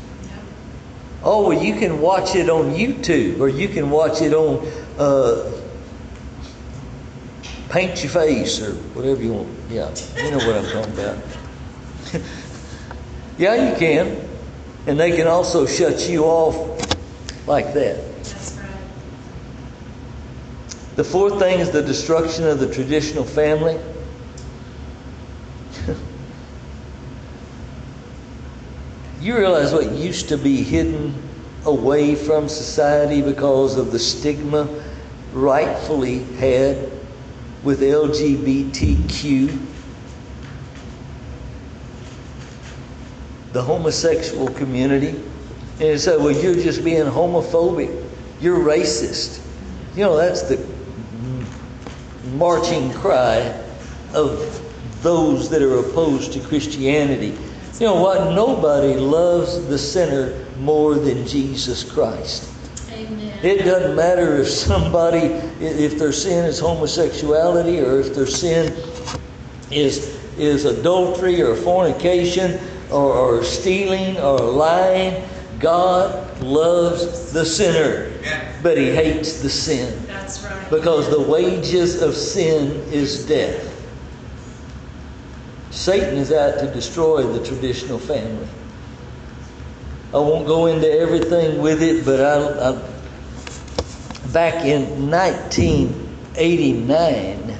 Oh, 1.22 1.46
well, 1.46 1.62
you 1.62 1.76
can 1.76 2.00
watch 2.00 2.34
it 2.34 2.50
on 2.50 2.74
YouTube 2.74 3.38
or 3.38 3.48
you 3.48 3.68
can 3.68 3.88
watch 3.88 4.20
it 4.20 4.34
on 4.34 4.66
uh, 4.98 5.48
Paint 7.68 8.02
Your 8.02 8.10
Face 8.10 8.60
or 8.60 8.72
whatever 8.72 9.22
you 9.22 9.32
want. 9.32 9.48
Yeah, 9.70 9.94
you 10.16 10.32
know 10.32 10.38
what 10.38 10.56
I'm 10.56 10.72
talking 10.72 10.92
about. 10.94 11.24
yeah, 13.38 13.70
you 13.70 13.76
can. 13.76 14.28
And 14.88 14.98
they 14.98 15.16
can 15.16 15.28
also 15.28 15.66
shut 15.66 16.08
you 16.08 16.24
off 16.24 16.56
like 17.46 17.74
that. 17.74 18.07
The 20.98 21.04
fourth 21.04 21.38
thing 21.38 21.60
is 21.60 21.70
the 21.70 21.80
destruction 21.80 22.44
of 22.44 22.58
the 22.58 22.68
traditional 22.74 23.22
family. 23.22 23.78
you 29.20 29.38
realize 29.38 29.72
what 29.72 29.92
used 29.92 30.28
to 30.30 30.36
be 30.36 30.64
hidden 30.64 31.14
away 31.64 32.16
from 32.16 32.48
society 32.48 33.22
because 33.22 33.76
of 33.76 33.92
the 33.92 33.98
stigma 34.00 34.68
rightfully 35.32 36.24
had 36.34 36.90
with 37.62 37.80
LGBTQ? 37.80 39.66
The 43.52 43.62
homosexual 43.62 44.48
community. 44.48 45.14
And 45.78 46.00
say, 46.00 46.16
well, 46.16 46.32
you're 46.32 46.56
just 46.56 46.82
being 46.82 47.04
homophobic. 47.04 48.04
You're 48.40 48.58
racist. 48.58 49.44
You 49.94 50.02
know, 50.02 50.16
that's 50.16 50.42
the 50.42 50.67
marching 52.38 52.92
cry 52.92 53.38
of 54.14 54.64
those 55.02 55.50
that 55.50 55.60
are 55.60 55.78
opposed 55.80 56.32
to 56.32 56.40
Christianity. 56.40 57.36
You 57.80 57.86
know 57.86 58.00
what? 58.00 58.32
Nobody 58.32 58.94
loves 58.94 59.66
the 59.66 59.76
sinner 59.76 60.46
more 60.58 60.94
than 60.94 61.26
Jesus 61.26 61.82
Christ. 61.82 62.48
Amen. 62.92 63.36
It 63.42 63.64
doesn't 63.64 63.96
matter 63.96 64.36
if 64.36 64.48
somebody, 64.48 65.26
if 65.60 65.98
their 65.98 66.12
sin 66.12 66.44
is 66.44 66.60
homosexuality 66.60 67.80
or 67.80 68.00
if 68.00 68.14
their 68.14 68.26
sin 68.26 68.72
is, 69.72 70.16
is 70.38 70.64
adultery 70.64 71.42
or 71.42 71.56
fornication 71.56 72.60
or, 72.90 73.12
or 73.12 73.44
stealing 73.44 74.16
or 74.18 74.38
lying. 74.38 75.24
God 75.58 76.40
loves 76.40 77.32
the 77.32 77.44
sinner, 77.44 78.12
but 78.62 78.78
he 78.78 78.90
hates 78.90 79.42
the 79.42 79.50
sin 79.50 80.07
That's 80.28 80.44
right. 80.44 80.70
because 80.70 81.08
the 81.08 81.20
wages 81.20 82.02
of 82.02 82.14
sin 82.14 82.72
is 82.92 83.24
death. 83.26 83.64
Satan 85.70 86.18
is 86.18 86.30
out 86.32 86.58
to 86.58 86.70
destroy 86.72 87.22
the 87.22 87.42
traditional 87.46 87.98
family. 87.98 88.46
I 90.12 90.18
won't 90.18 90.46
go 90.46 90.66
into 90.66 90.90
everything 90.90 91.62
with 91.62 91.80
it, 91.82 92.04
but 92.04 92.20
I, 92.20 92.70
I 92.70 92.72
back 94.32 94.66
in 94.66 95.10
1989, 95.10 97.56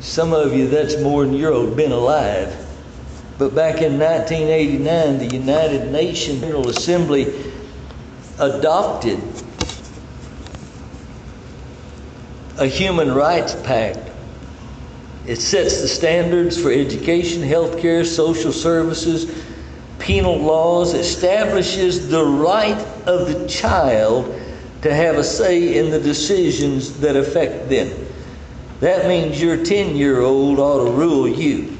some 0.00 0.32
of 0.32 0.54
you 0.54 0.66
that's 0.68 0.98
more 1.00 1.26
than 1.26 1.34
you've 1.34 1.76
been 1.76 1.92
alive. 1.92 2.56
But 3.38 3.54
back 3.54 3.82
in 3.82 3.98
1989, 3.98 5.18
the 5.18 5.26
United 5.36 5.92
Nations 5.92 6.40
General 6.40 6.68
Assembly 6.68 7.26
adopted 8.38 9.20
a 12.60 12.66
human 12.66 13.12
rights 13.12 13.54
pact. 13.64 13.98
It 15.26 15.36
sets 15.36 15.80
the 15.80 15.88
standards 15.88 16.60
for 16.60 16.70
education, 16.70 17.42
healthcare, 17.42 18.04
social 18.04 18.52
services, 18.52 19.44
penal 19.98 20.38
laws, 20.38 20.92
establishes 20.94 22.08
the 22.08 22.24
right 22.24 22.78
of 23.06 23.28
the 23.28 23.48
child 23.48 24.38
to 24.82 24.94
have 24.94 25.16
a 25.16 25.24
say 25.24 25.78
in 25.78 25.90
the 25.90 26.00
decisions 26.00 26.98
that 27.00 27.16
affect 27.16 27.68
them. 27.68 27.90
That 28.80 29.06
means 29.06 29.40
your 29.40 29.62
10 29.62 29.96
year 29.96 30.20
old 30.20 30.58
ought 30.58 30.84
to 30.84 30.90
rule 30.90 31.28
you. 31.28 31.76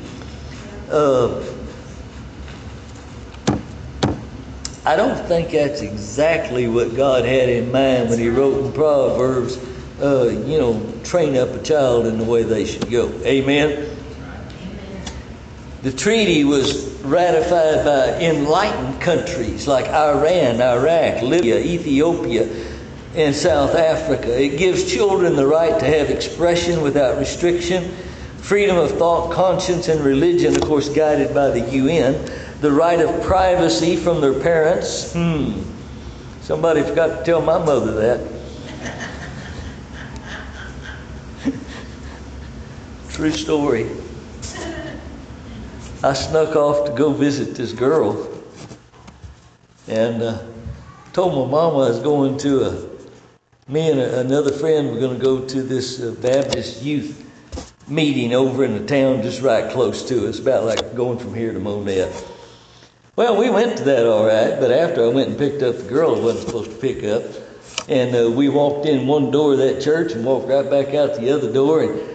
Uh, 0.91 1.43
I 4.85 4.97
don't 4.97 5.26
think 5.26 5.51
that's 5.51 5.83
exactly 5.83 6.68
what 6.68 6.97
God 6.97 7.24
had 7.24 7.49
in 7.49 7.70
mind 7.70 8.11
when 8.11 8.18
He 8.18 8.28
wrote 8.28 8.64
in 8.64 8.72
Proverbs, 8.72 9.59
uh, 10.03 10.29
you 10.29 10.59
know, 10.59 10.93
train 11.05 11.37
up 11.37 11.51
a 11.51 11.63
child 11.63 12.07
in 12.07 12.19
the 12.19 12.25
way 12.25 12.43
they 12.43 12.65
should 12.65 12.91
go. 12.91 13.09
Amen. 13.25 13.97
The 15.83 15.93
treaty 15.93 16.45
was 16.45 16.91
ratified 17.03 17.85
by 17.85 18.21
enlightened 18.21 19.01
countries 19.01 19.67
like 19.67 19.87
Iran, 19.89 20.61
Iraq, 20.61 21.23
Libya, 21.23 21.59
Ethiopia, 21.59 22.49
and 23.15 23.35
South 23.35 23.75
Africa. 23.75 24.39
It 24.39 24.59
gives 24.59 24.91
children 24.91 25.37
the 25.37 25.47
right 25.47 25.79
to 25.81 25.87
have 25.87 26.11
expression 26.11 26.83
without 26.83 27.19
restriction, 27.19 27.91
freedom 28.39 28.77
of 28.77 28.93
thought, 28.99 29.33
conscience, 29.33 29.89
and 29.89 30.01
religion, 30.03 30.55
of 30.55 30.63
course, 30.63 30.89
guided 30.89 31.35
by 31.35 31.51
the 31.51 31.61
UN, 31.77 32.31
the 32.61 32.71
right 32.71 33.01
of 33.01 33.23
privacy 33.23 33.97
from 33.97 34.21
their 34.21 34.39
parents. 34.39 35.13
Hmm. 35.13 35.63
Somebody 36.43 36.83
forgot 36.83 37.19
to 37.19 37.25
tell 37.25 37.41
my 37.41 37.59
mother 37.59 37.93
that. 37.93 38.39
True 43.21 43.31
story. 43.33 43.87
I 46.03 46.14
snuck 46.14 46.57
off 46.57 46.87
to 46.87 46.93
go 46.97 47.12
visit 47.12 47.55
this 47.55 47.75
girl 47.75 48.33
and 49.87 50.23
uh, 50.23 50.43
told 51.12 51.35
my 51.35 51.53
mama 51.53 51.81
I 51.81 51.89
was 51.91 52.01
going 52.01 52.39
to 52.39 52.64
a, 52.64 53.71
me 53.71 53.91
and 53.91 54.01
a, 54.01 54.21
another 54.21 54.51
friend 54.51 54.91
were 54.91 54.99
going 54.99 55.18
to 55.18 55.23
go 55.23 55.45
to 55.45 55.62
this 55.62 56.01
uh, 56.01 56.12
Baptist 56.23 56.83
youth 56.83 57.23
meeting 57.89 58.33
over 58.33 58.64
in 58.64 58.73
the 58.73 58.87
town 58.87 59.21
just 59.21 59.43
right 59.43 59.71
close 59.71 60.03
to 60.09 60.27
us, 60.27 60.39
about 60.39 60.64
like 60.64 60.95
going 60.95 61.18
from 61.18 61.35
here 61.35 61.53
to 61.53 61.61
Monette. 61.61 62.25
Well, 63.16 63.37
we 63.37 63.51
went 63.51 63.77
to 63.77 63.85
that 63.85 64.07
all 64.07 64.25
right, 64.25 64.59
but 64.59 64.71
after 64.71 65.05
I 65.05 65.09
went 65.09 65.29
and 65.29 65.37
picked 65.39 65.62
up 65.62 65.77
the 65.77 65.83
girl 65.83 66.16
I 66.16 66.21
wasn't 66.21 66.47
supposed 66.47 66.71
to 66.71 66.77
pick 66.79 67.05
up, 67.05 67.25
and 67.87 68.16
uh, 68.16 68.31
we 68.31 68.49
walked 68.49 68.87
in 68.87 69.07
one 69.07 69.31
door 69.31 69.53
of 69.53 69.59
that 69.59 69.83
church 69.83 70.12
and 70.12 70.25
walked 70.25 70.49
right 70.49 70.71
back 70.71 70.95
out 70.95 71.16
the 71.16 71.31
other 71.31 71.53
door, 71.53 71.83
and 71.83 72.10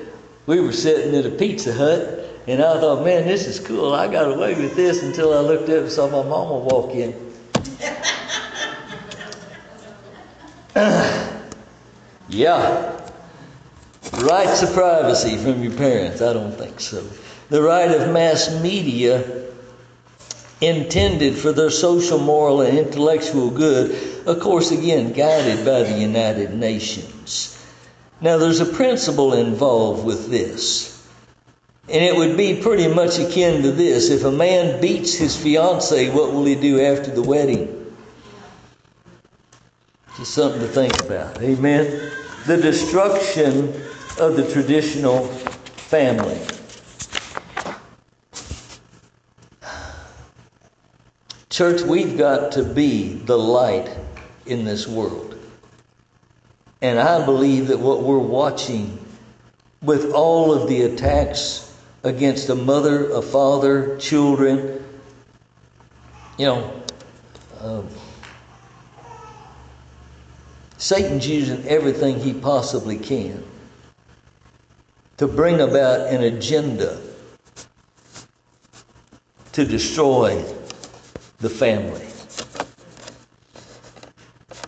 we 0.46 0.60
were 0.60 0.72
sitting 0.72 1.16
at 1.16 1.26
a 1.26 1.30
Pizza 1.30 1.74
Hut, 1.74 2.20
and 2.48 2.62
I 2.62 2.80
thought, 2.80 3.04
man, 3.04 3.26
this 3.26 3.48
is 3.48 3.60
cool. 3.60 3.94
I 3.94 4.08
got 4.08 4.32
away 4.32 4.54
with 4.54 4.76
this 4.76 5.02
until 5.02 5.34
I 5.34 5.40
looked 5.40 5.70
up 5.70 5.84
and 5.84 5.92
saw 5.92 6.08
my 6.08 6.28
mama 6.28 6.60
walk 6.60 6.94
in. 6.94 7.14
yeah. 12.30 13.02
Rights 14.22 14.62
of 14.62 14.74
privacy 14.74 15.38
from 15.38 15.64
your 15.64 15.74
parents? 15.74 16.22
I 16.22 16.34
don't 16.34 16.52
think 16.52 16.80
so. 16.80 17.04
The 17.50 17.62
right 17.62 17.90
of 17.90 18.12
mass 18.14 18.62
media 18.62 19.46
intended 20.62 21.36
for 21.38 21.52
their 21.52 21.72
social, 21.72 22.20
moral, 22.20 22.62
and 22.62 22.78
intellectual 22.78 23.50
good, 23.50 24.28
of 24.28 24.40
course, 24.40 24.72
again, 24.72 25.12
guided 25.14 25.66
by 25.66 25.84
the 25.84 26.00
United 26.00 26.54
Nations. 26.54 27.55
Now, 28.22 28.38
there's 28.38 28.62
a 28.62 28.66
principle 28.66 29.34
involved 29.34 30.06
with 30.06 30.30
this. 30.30 30.96
And 31.88 32.04
it 32.04 32.16
would 32.16 32.36
be 32.36 32.62
pretty 32.62 32.88
much 32.88 33.20
akin 33.20 33.62
to 33.62 33.72
this. 33.72 34.10
If 34.10 34.24
a 34.24 34.32
man 34.32 34.82
beats 34.82 35.14
his 35.14 35.36
fiancee, 35.36 36.10
what 36.10 36.34
will 36.34 36.46
he 36.46 36.56
do 36.56 36.82
after 36.82 37.12
the 37.12 37.22
wedding? 37.22 37.94
Just 40.18 40.34
something 40.34 40.62
to 40.62 40.68
think 40.68 41.00
about. 41.04 41.42
Amen. 41.42 42.12
The 42.48 42.58
destruction 42.58 43.68
of 44.20 44.36
the 44.36 44.50
traditional 44.52 45.28
family. 45.28 46.40
Church, 51.50 51.82
we've 51.82 52.18
got 52.18 52.54
to 52.54 52.64
be 52.64 53.14
the 53.14 53.38
light 53.38 53.90
in 54.46 54.66
this 54.66 54.88
world. 54.88 55.38
And 56.86 57.00
I 57.00 57.26
believe 57.26 57.70
that 57.70 57.80
what 57.80 58.04
we're 58.04 58.20
watching 58.20 59.00
with 59.82 60.12
all 60.12 60.54
of 60.54 60.70
the 60.70 60.84
attacks 60.84 61.76
against 62.04 62.48
a 62.50 62.54
mother, 62.54 63.10
a 63.10 63.24
father, 63.24 63.98
children, 63.98 64.86
you 66.38 66.46
know, 66.46 66.84
um, 67.60 67.90
Satan's 70.78 71.28
using 71.28 71.68
everything 71.68 72.20
he 72.20 72.34
possibly 72.36 73.00
can 73.00 73.44
to 75.18 75.28
bring 75.28 75.62
about 75.62 76.14
an 76.14 76.22
agenda 76.22 77.02
to 79.54 79.66
destroy 79.66 80.40
the 81.40 81.50
family. 81.50 82.06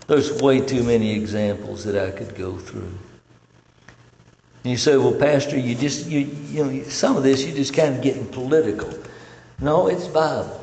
There's 0.08 0.42
way 0.42 0.62
too 0.62 0.84
many 0.84 1.14
examples 1.14 1.84
that 1.84 1.98
I 1.98 2.12
could 2.12 2.36
go 2.36 2.58
through. 2.58 2.92
And 4.64 4.72
you 4.72 4.78
say, 4.78 4.98
well, 4.98 5.14
Pastor, 5.14 5.58
you 5.58 5.76
just, 5.76 6.08
you, 6.08 6.20
you 6.20 6.66
know, 6.66 6.84
some 6.84 7.18
of 7.18 7.24
this 7.24 7.46
you're 7.46 7.56
just 7.56 7.74
kind 7.74 7.96
of 7.96 8.02
getting 8.02 8.26
political. 8.28 8.92
No, 9.60 9.88
it's 9.88 10.08
Bible. 10.08 10.62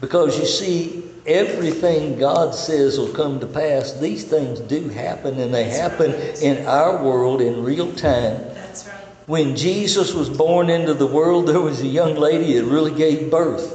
Because 0.00 0.38
you 0.38 0.46
see, 0.46 1.02
everything 1.26 2.18
God 2.18 2.54
says 2.54 2.98
will 2.98 3.12
come 3.12 3.40
to 3.40 3.46
pass. 3.46 3.94
These 3.94 4.24
things 4.24 4.60
do 4.60 4.88
happen, 4.88 5.40
and 5.40 5.52
they 5.52 5.64
happen 5.64 6.12
in 6.40 6.64
our 6.66 7.02
world 7.02 7.40
in 7.40 7.64
real 7.64 7.92
time. 7.94 8.38
That's 8.54 8.86
right. 8.86 8.96
When 9.26 9.56
Jesus 9.56 10.14
was 10.14 10.30
born 10.30 10.70
into 10.70 10.94
the 10.94 11.06
world, 11.06 11.48
there 11.48 11.60
was 11.60 11.80
a 11.80 11.86
young 11.86 12.14
lady 12.14 12.54
that 12.58 12.64
really 12.64 12.94
gave 12.94 13.30
birth. 13.30 13.74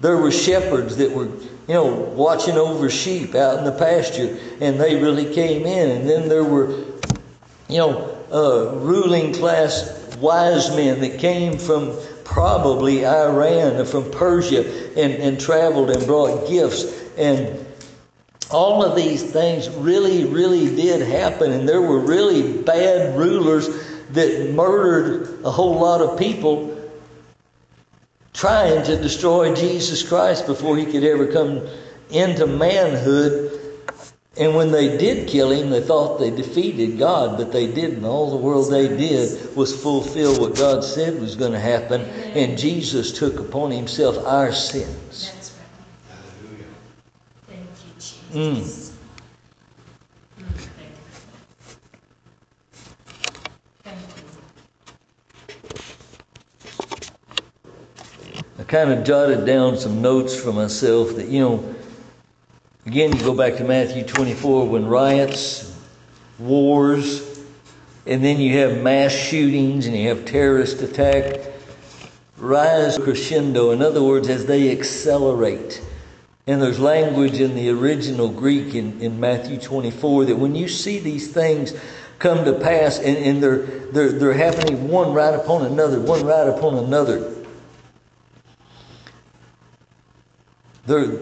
There 0.00 0.16
were 0.16 0.30
shepherds 0.30 0.96
that 0.98 1.10
were, 1.10 1.28
you 1.68 1.74
know, 1.74 1.86
watching 1.86 2.56
over 2.56 2.88
sheep 2.88 3.34
out 3.34 3.58
in 3.58 3.64
the 3.64 3.72
pasture, 3.72 4.38
and 4.60 4.80
they 4.80 4.96
really 4.96 5.32
came 5.34 5.66
in. 5.66 5.90
And 5.90 6.08
then 6.08 6.28
there 6.28 6.42
were, 6.44 6.70
you 7.68 7.76
know, 7.76 8.18
uh, 8.32 8.74
ruling 8.76 9.34
class 9.34 10.16
wise 10.18 10.74
men 10.74 11.00
that 11.00 11.18
came 11.18 11.58
from 11.58 11.94
probably 12.24 13.06
Iran 13.06 13.76
or 13.76 13.84
from 13.84 14.10
Persia 14.10 14.64
and, 14.98 15.12
and 15.12 15.38
traveled 15.38 15.90
and 15.90 16.06
brought 16.06 16.48
gifts. 16.48 16.84
And 17.18 17.66
all 18.50 18.82
of 18.82 18.96
these 18.96 19.22
things 19.22 19.68
really, 19.68 20.24
really 20.24 20.74
did 20.74 21.06
happen. 21.06 21.52
And 21.52 21.68
there 21.68 21.82
were 21.82 22.00
really 22.00 22.62
bad 22.62 23.14
rulers 23.14 23.68
that 24.12 24.54
murdered 24.54 25.44
a 25.44 25.50
whole 25.50 25.78
lot 25.78 26.00
of 26.00 26.18
people 26.18 26.77
trying 28.38 28.84
to 28.84 28.96
destroy 28.96 29.52
Jesus 29.52 30.08
Christ 30.08 30.46
before 30.46 30.76
he 30.76 30.86
could 30.86 31.02
ever 31.02 31.26
come 31.26 31.66
into 32.10 32.46
manhood. 32.46 33.52
And 34.36 34.54
when 34.54 34.70
they 34.70 34.96
did 34.96 35.26
kill 35.26 35.50
him, 35.50 35.70
they 35.70 35.80
thought 35.80 36.20
they 36.20 36.30
defeated 36.30 36.96
God, 36.98 37.36
but 37.36 37.50
they 37.50 37.66
didn't. 37.66 38.04
All 38.04 38.30
the 38.30 38.36
world 38.36 38.70
they 38.70 38.86
did 38.86 39.56
was 39.56 39.74
fulfill 39.82 40.40
what 40.40 40.56
God 40.56 40.84
said 40.84 41.20
was 41.20 41.34
going 41.34 41.50
to 41.50 41.58
happen, 41.58 42.02
and 42.02 42.56
Jesus 42.56 43.10
took 43.18 43.40
upon 43.40 43.72
himself 43.72 44.24
our 44.24 44.52
sins. 44.52 45.32
That's 45.34 45.52
right. 45.58 45.66
Thank 47.48 47.60
you, 48.32 48.38
Mm. 48.38 48.54
Jesus. 48.54 48.92
Mm, 50.38 50.54
Thank 53.82 53.98
you. 53.98 54.14
Thank 57.82 58.36
you. 58.36 58.42
I 58.57 58.57
kind 58.68 58.92
of 58.92 59.02
jotted 59.02 59.46
down 59.46 59.78
some 59.78 60.02
notes 60.02 60.38
for 60.38 60.52
myself 60.52 61.16
that, 61.16 61.28
you 61.28 61.40
know, 61.40 61.74
again, 62.86 63.16
you 63.16 63.22
go 63.22 63.34
back 63.34 63.56
to 63.56 63.64
Matthew 63.64 64.04
24 64.04 64.68
when 64.68 64.86
riots, 64.86 65.74
wars, 66.38 67.42
and 68.06 68.22
then 68.22 68.38
you 68.38 68.58
have 68.58 68.82
mass 68.82 69.12
shootings 69.12 69.86
and 69.86 69.96
you 69.96 70.08
have 70.08 70.24
terrorist 70.26 70.82
attack 70.82 71.50
rise 72.36 72.98
crescendo. 72.98 73.70
In 73.70 73.82
other 73.82 74.02
words, 74.02 74.28
as 74.28 74.46
they 74.46 74.70
accelerate. 74.70 75.82
And 76.46 76.62
there's 76.62 76.78
language 76.78 77.40
in 77.40 77.54
the 77.54 77.70
original 77.70 78.28
Greek 78.28 78.74
in, 78.74 79.00
in 79.00 79.18
Matthew 79.18 79.58
24 79.58 80.26
that 80.26 80.36
when 80.36 80.54
you 80.54 80.68
see 80.68 80.98
these 80.98 81.32
things 81.32 81.74
come 82.18 82.44
to 82.44 82.52
pass 82.54 82.98
and, 82.98 83.16
and 83.16 83.42
they're, 83.42 83.58
they're, 83.92 84.12
they're 84.12 84.32
happening 84.32 84.88
one 84.88 85.12
right 85.12 85.34
upon 85.34 85.66
another, 85.66 86.00
one 86.00 86.24
right 86.24 86.48
upon 86.48 86.76
another, 86.76 87.34
there, 90.88 91.20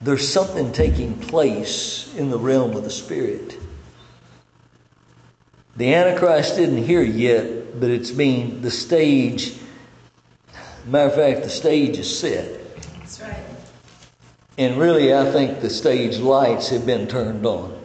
there's 0.00 0.28
something 0.28 0.72
taking 0.72 1.18
place 1.18 2.12
in 2.16 2.30
the 2.30 2.38
realm 2.38 2.76
of 2.76 2.82
the 2.82 2.90
Spirit. 2.90 3.58
The 5.76 5.94
Antichrist 5.94 6.58
isn't 6.58 6.84
here 6.84 7.02
yet, 7.02 7.80
but 7.80 7.90
it's 7.90 8.10
being 8.10 8.62
the 8.62 8.70
stage. 8.70 9.56
Matter 10.86 11.08
of 11.08 11.14
fact, 11.14 11.42
the 11.42 11.50
stage 11.50 11.98
is 11.98 12.18
set. 12.18 12.60
That's 12.98 13.20
right. 13.20 13.44
And 14.58 14.78
really, 14.78 15.14
I 15.14 15.30
think 15.30 15.60
the 15.60 15.70
stage 15.70 16.18
lights 16.18 16.68
have 16.70 16.84
been 16.84 17.06
turned 17.06 17.46
on. 17.46 17.78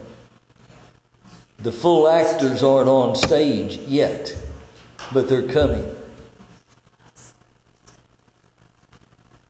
The 1.58 1.72
full 1.72 2.08
actors 2.08 2.64
aren't 2.64 2.88
on 2.88 3.14
stage 3.14 3.76
yet, 3.86 4.36
but 5.12 5.28
they're 5.28 5.46
coming. 5.46 5.94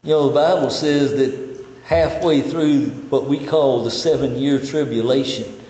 You 0.04 0.10
know, 0.10 0.28
the 0.28 0.34
Bible 0.34 0.70
says 0.70 1.12
that 1.12 1.64
halfway 1.84 2.40
through 2.40 2.86
what 3.08 3.26
we 3.26 3.46
call 3.46 3.84
the 3.84 3.90
seven 3.90 4.36
year 4.36 4.58
tribulation, 4.58 5.60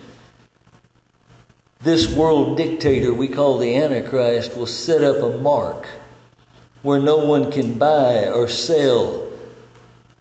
this 1.82 2.10
world 2.14 2.56
dictator 2.56 3.12
we 3.12 3.28
call 3.28 3.58
the 3.58 3.76
Antichrist 3.76 4.56
will 4.56 4.66
set 4.66 5.04
up 5.04 5.16
a 5.16 5.36
mark 5.38 5.86
where 6.80 6.98
no 6.98 7.18
one 7.18 7.52
can 7.52 7.74
buy 7.78 8.28
or 8.28 8.48
sell. 8.48 9.28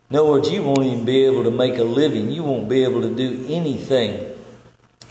In 0.10 0.18
other 0.18 0.28
words, 0.28 0.52
you 0.52 0.62
won't 0.62 0.84
even 0.84 1.06
be 1.06 1.24
able 1.24 1.46
to 1.46 1.52
make 1.52 1.78
a 1.78 1.84
living. 1.84 2.32
You 2.32 2.44
won't 2.44 2.68
be 2.68 2.84
able 2.84 3.02
to 3.04 3.16
do 3.16 3.46
anything 3.48 4.30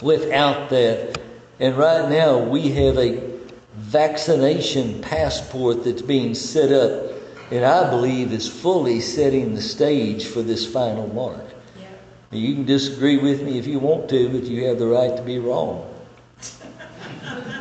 without 0.02 0.68
that. 0.68 1.18
And 1.58 1.74
right 1.78 2.06
now, 2.10 2.38
we 2.38 2.68
have 2.72 2.98
a 2.98 3.30
vaccination 3.76 5.00
passport 5.00 5.84
that's 5.84 6.02
being 6.02 6.34
set 6.34 6.70
up, 6.70 7.09
and 7.50 7.64
I 7.64 7.90
believe 7.90 8.32
is 8.32 8.48
fully 8.48 9.00
setting 9.00 9.54
the 9.54 9.60
stage 9.60 10.26
for 10.26 10.42
this 10.42 10.70
final 10.70 11.08
mark. 11.08 11.44
Yeah. 11.78 11.88
You 12.30 12.54
can 12.54 12.64
disagree 12.64 13.18
with 13.18 13.42
me 13.42 13.58
if 13.58 13.66
you 13.66 13.78
want 13.78 14.08
to, 14.10 14.28
but 14.28 14.44
you 14.44 14.66
have 14.66 14.78
the 14.78 14.86
right 14.86 15.16
to 15.16 15.22
be 15.22 15.38
wrong. 15.38 15.86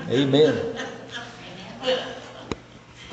Amen. 0.09 0.75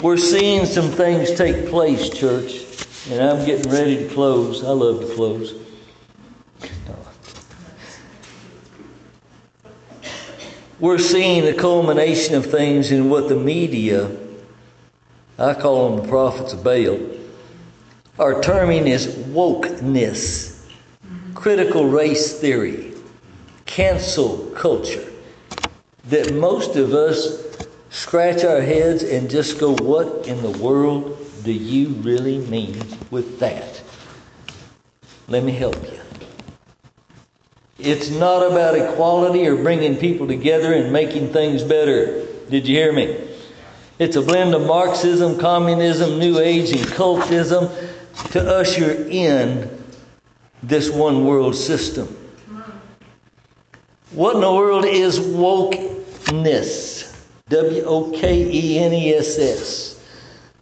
We're 0.02 0.18
seeing 0.18 0.66
some 0.66 0.90
things 0.90 1.32
take 1.32 1.68
place, 1.68 2.10
church, 2.10 2.64
and 3.10 3.22
I'm 3.22 3.46
getting 3.46 3.70
ready 3.72 3.96
to 3.96 4.08
close. 4.14 4.62
I 4.62 4.68
love 4.68 5.00
to 5.00 5.14
close. 5.14 5.54
We're 10.78 10.98
seeing 10.98 11.46
the 11.46 11.54
culmination 11.54 12.34
of 12.34 12.44
things 12.50 12.92
in 12.92 13.08
what 13.08 13.30
the 13.30 13.34
media, 13.34 14.10
I 15.38 15.52
call 15.52 15.90
them 15.90 16.02
the 16.02 16.08
prophets 16.08 16.54
of 16.54 16.64
Baal, 16.64 16.98
are 18.18 18.40
terming 18.42 18.90
as 18.90 19.06
wokeness, 19.06 20.66
critical 21.34 21.86
race 21.86 22.40
theory, 22.40 22.94
cancel 23.66 24.50
culture. 24.56 25.04
That 26.08 26.32
most 26.32 26.76
of 26.76 26.94
us 26.94 27.42
scratch 27.90 28.44
our 28.44 28.62
heads 28.62 29.02
and 29.02 29.28
just 29.28 29.58
go, 29.58 29.72
What 29.72 30.26
in 30.26 30.40
the 30.40 30.58
world 30.58 31.18
do 31.44 31.52
you 31.52 31.88
really 31.88 32.38
mean 32.38 32.82
with 33.10 33.38
that? 33.40 33.82
Let 35.28 35.44
me 35.44 35.52
help 35.52 35.76
you. 35.82 36.00
It's 37.78 38.08
not 38.08 38.40
about 38.40 38.74
equality 38.74 39.46
or 39.46 39.56
bringing 39.56 39.96
people 39.96 40.26
together 40.26 40.72
and 40.72 40.90
making 40.92 41.34
things 41.34 41.62
better. 41.62 42.24
Did 42.48 42.66
you 42.66 42.76
hear 42.76 42.92
me? 42.92 43.25
It's 43.98 44.16
a 44.16 44.20
blend 44.20 44.54
of 44.54 44.66
Marxism, 44.66 45.38
communism, 45.38 46.18
New 46.18 46.38
Age, 46.38 46.70
and 46.70 46.80
cultism 46.80 47.72
to 48.32 48.40
usher 48.46 49.06
in 49.08 49.70
this 50.62 50.90
one 50.90 51.24
world 51.24 51.54
system. 51.54 52.06
What 54.12 54.34
in 54.34 54.42
the 54.42 54.52
world 54.52 54.84
is 54.84 55.18
wokeness? 55.18 57.04
W 57.48 57.84
O 57.84 58.10
K 58.10 58.50
E 58.50 58.78
N 58.78 58.92
E 58.92 59.14
S 59.14 59.38
S. 59.38 60.04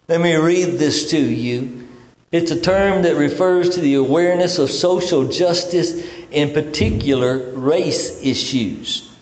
Let 0.07 0.20
me 0.20 0.37
read 0.37 0.78
this 0.78 1.11
to 1.11 1.18
you. 1.18 1.89
It's 2.30 2.51
a 2.51 2.61
term 2.61 3.03
that 3.03 3.16
refers 3.16 3.70
to 3.70 3.80
the 3.80 3.95
awareness 3.95 4.59
of 4.59 4.70
social 4.70 5.26
justice, 5.26 6.07
in 6.30 6.53
particular 6.53 7.51
race 7.53 8.22
issues. 8.22 9.14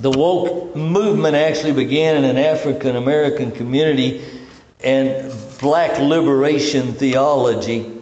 The 0.00 0.10
woke 0.10 0.74
movement 0.74 1.34
actually 1.34 1.72
began 1.72 2.16
in 2.16 2.24
an 2.24 2.38
African 2.38 2.96
American 2.96 3.52
community 3.52 4.24
and 4.82 5.30
black 5.58 5.98
liberation 5.98 6.94
theology, 6.94 7.92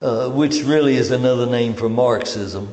uh, 0.00 0.30
which 0.30 0.62
really 0.62 0.94
is 0.94 1.10
another 1.10 1.46
name 1.46 1.74
for 1.74 1.88
Marxism. 1.88 2.72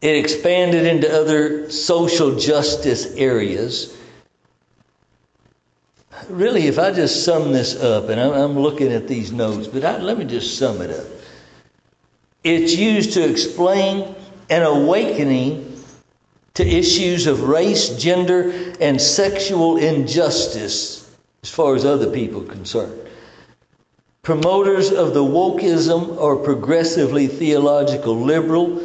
It 0.00 0.16
expanded 0.16 0.86
into 0.86 1.12
other 1.12 1.70
social 1.70 2.38
justice 2.38 3.14
areas. 3.16 3.94
Really, 6.30 6.66
if 6.66 6.78
I 6.78 6.92
just 6.92 7.24
sum 7.24 7.52
this 7.52 7.78
up, 7.82 8.08
and 8.08 8.18
I'm, 8.18 8.58
looking 8.58 8.90
at 8.90 9.06
these 9.06 9.32
notes, 9.32 9.68
but 9.68 9.84
I, 9.84 9.98
let 9.98 10.16
me 10.16 10.24
just 10.24 10.58
sum 10.58 10.80
it 10.80 10.90
up. 10.90 11.06
It's 12.42 12.74
used 12.74 13.12
to 13.14 13.28
explain 13.28 14.14
an 14.48 14.62
awakening 14.62 15.65
to 16.56 16.66
issues 16.66 17.26
of 17.26 17.42
race, 17.42 17.90
gender, 17.90 18.50
and 18.80 19.00
sexual 19.00 19.76
injustice 19.76 21.08
as 21.42 21.50
far 21.50 21.74
as 21.74 21.84
other 21.84 22.10
people 22.10 22.42
are 22.42 22.52
concerned. 22.52 22.98
Promoters 24.22 24.90
of 24.90 25.14
the 25.14 25.22
wokeism 25.22 26.20
are 26.20 26.34
progressively 26.34 27.26
theological 27.28 28.18
liberal. 28.18 28.82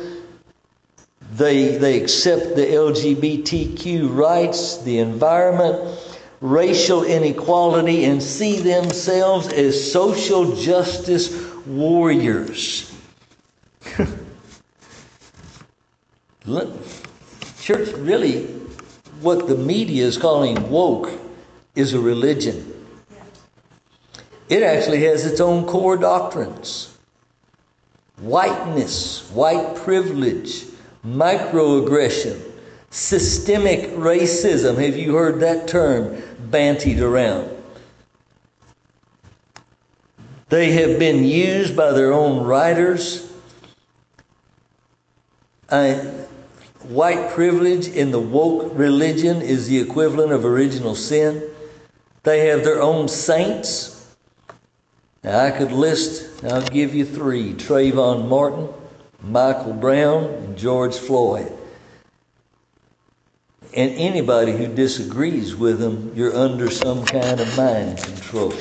They, 1.34 1.78
they 1.78 2.00
accept 2.00 2.56
the 2.58 2.66
LGBTQ 2.66 4.16
rights, 4.16 4.84
the 4.84 5.00
environment, 5.00 5.98
racial 6.42 7.06
inequality 7.06 8.04
and 8.04 8.22
see 8.22 8.60
themselves 8.60 9.48
as 9.48 9.92
social 9.92 10.56
justice 10.56 11.34
warriors. 11.66 12.94
Look, 16.46 16.74
Church, 17.62 17.90
really, 17.90 18.46
what 19.22 19.48
the 19.48 19.56
media 19.56 20.04
is 20.04 20.18
calling 20.18 20.68
woke 20.72 21.12
is 21.76 21.94
a 21.94 22.00
religion. 22.00 22.74
It 24.50 24.64
actually 24.64 25.04
has 25.04 25.28
its 25.28 25.40
own 25.40 25.66
core 25.66 25.96
doctrines 25.96 26.98
whiteness, 28.18 29.30
white 29.32 29.76
privilege, 29.76 30.66
microaggression, 31.06 32.40
systemic 32.90 33.92
racism. 33.92 34.84
Have 34.84 34.98
you 34.98 35.16
heard 35.16 35.40
that 35.42 35.68
term 35.68 36.22
bantied 36.50 37.00
around? 37.00 37.50
They 40.50 40.72
have 40.72 40.98
been 41.00 41.24
used 41.24 41.76
by 41.76 41.92
their 41.92 42.12
own 42.12 42.44
writers. 42.44 43.32
Uh, 45.70 46.21
white 46.92 47.32
privilege 47.32 47.88
in 47.88 48.12
the 48.12 48.20
woke 48.20 48.72
religion 48.76 49.42
is 49.42 49.68
the 49.68 49.80
equivalent 49.80 50.32
of 50.32 50.46
original 50.46 50.94
sin. 50.94 51.42
They 52.24 52.48
have 52.48 52.64
their 52.64 52.82
own 52.82 53.08
saints. 53.08 54.16
Now, 55.24 55.40
I 55.40 55.52
could 55.52 55.72
list, 55.72 56.44
I'll 56.44 56.68
give 56.68 56.94
you 56.94 57.06
three 57.06 57.54
Trayvon 57.54 58.28
Martin, 58.28 58.68
Michael 59.22 59.74
Brown, 59.74 60.26
and 60.26 60.58
George 60.58 60.96
Floyd. 60.96 61.52
And 63.74 63.92
anybody 63.92 64.52
who 64.52 64.68
disagrees 64.68 65.56
with 65.56 65.80
them, 65.80 66.12
you're 66.16 66.36
under 66.36 66.70
some 66.70 67.06
kind 67.06 67.40
of 67.40 67.58
mind 67.58 68.00
control. 68.00 68.54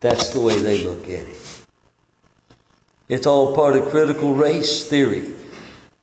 That's 0.00 0.30
the 0.30 0.40
way 0.40 0.58
they 0.58 0.84
look 0.84 1.04
at 1.04 1.26
it. 1.26 1.62
It's 3.08 3.26
all 3.26 3.54
part 3.54 3.76
of 3.76 3.88
critical 3.90 4.34
race 4.34 4.88
theory. 4.88 5.34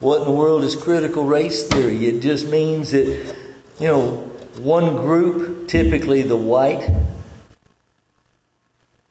What 0.03 0.19
in 0.19 0.25
the 0.25 0.31
world 0.31 0.65
is 0.65 0.75
critical 0.75 1.23
race 1.23 1.65
theory? 1.65 2.07
It 2.07 2.19
just 2.19 2.45
means 2.49 2.91
that, 2.91 3.07
you 3.79 3.87
know, 3.87 4.17
one 4.57 4.97
group, 4.97 5.69
typically 5.69 6.23
the 6.23 6.35
white, 6.35 6.89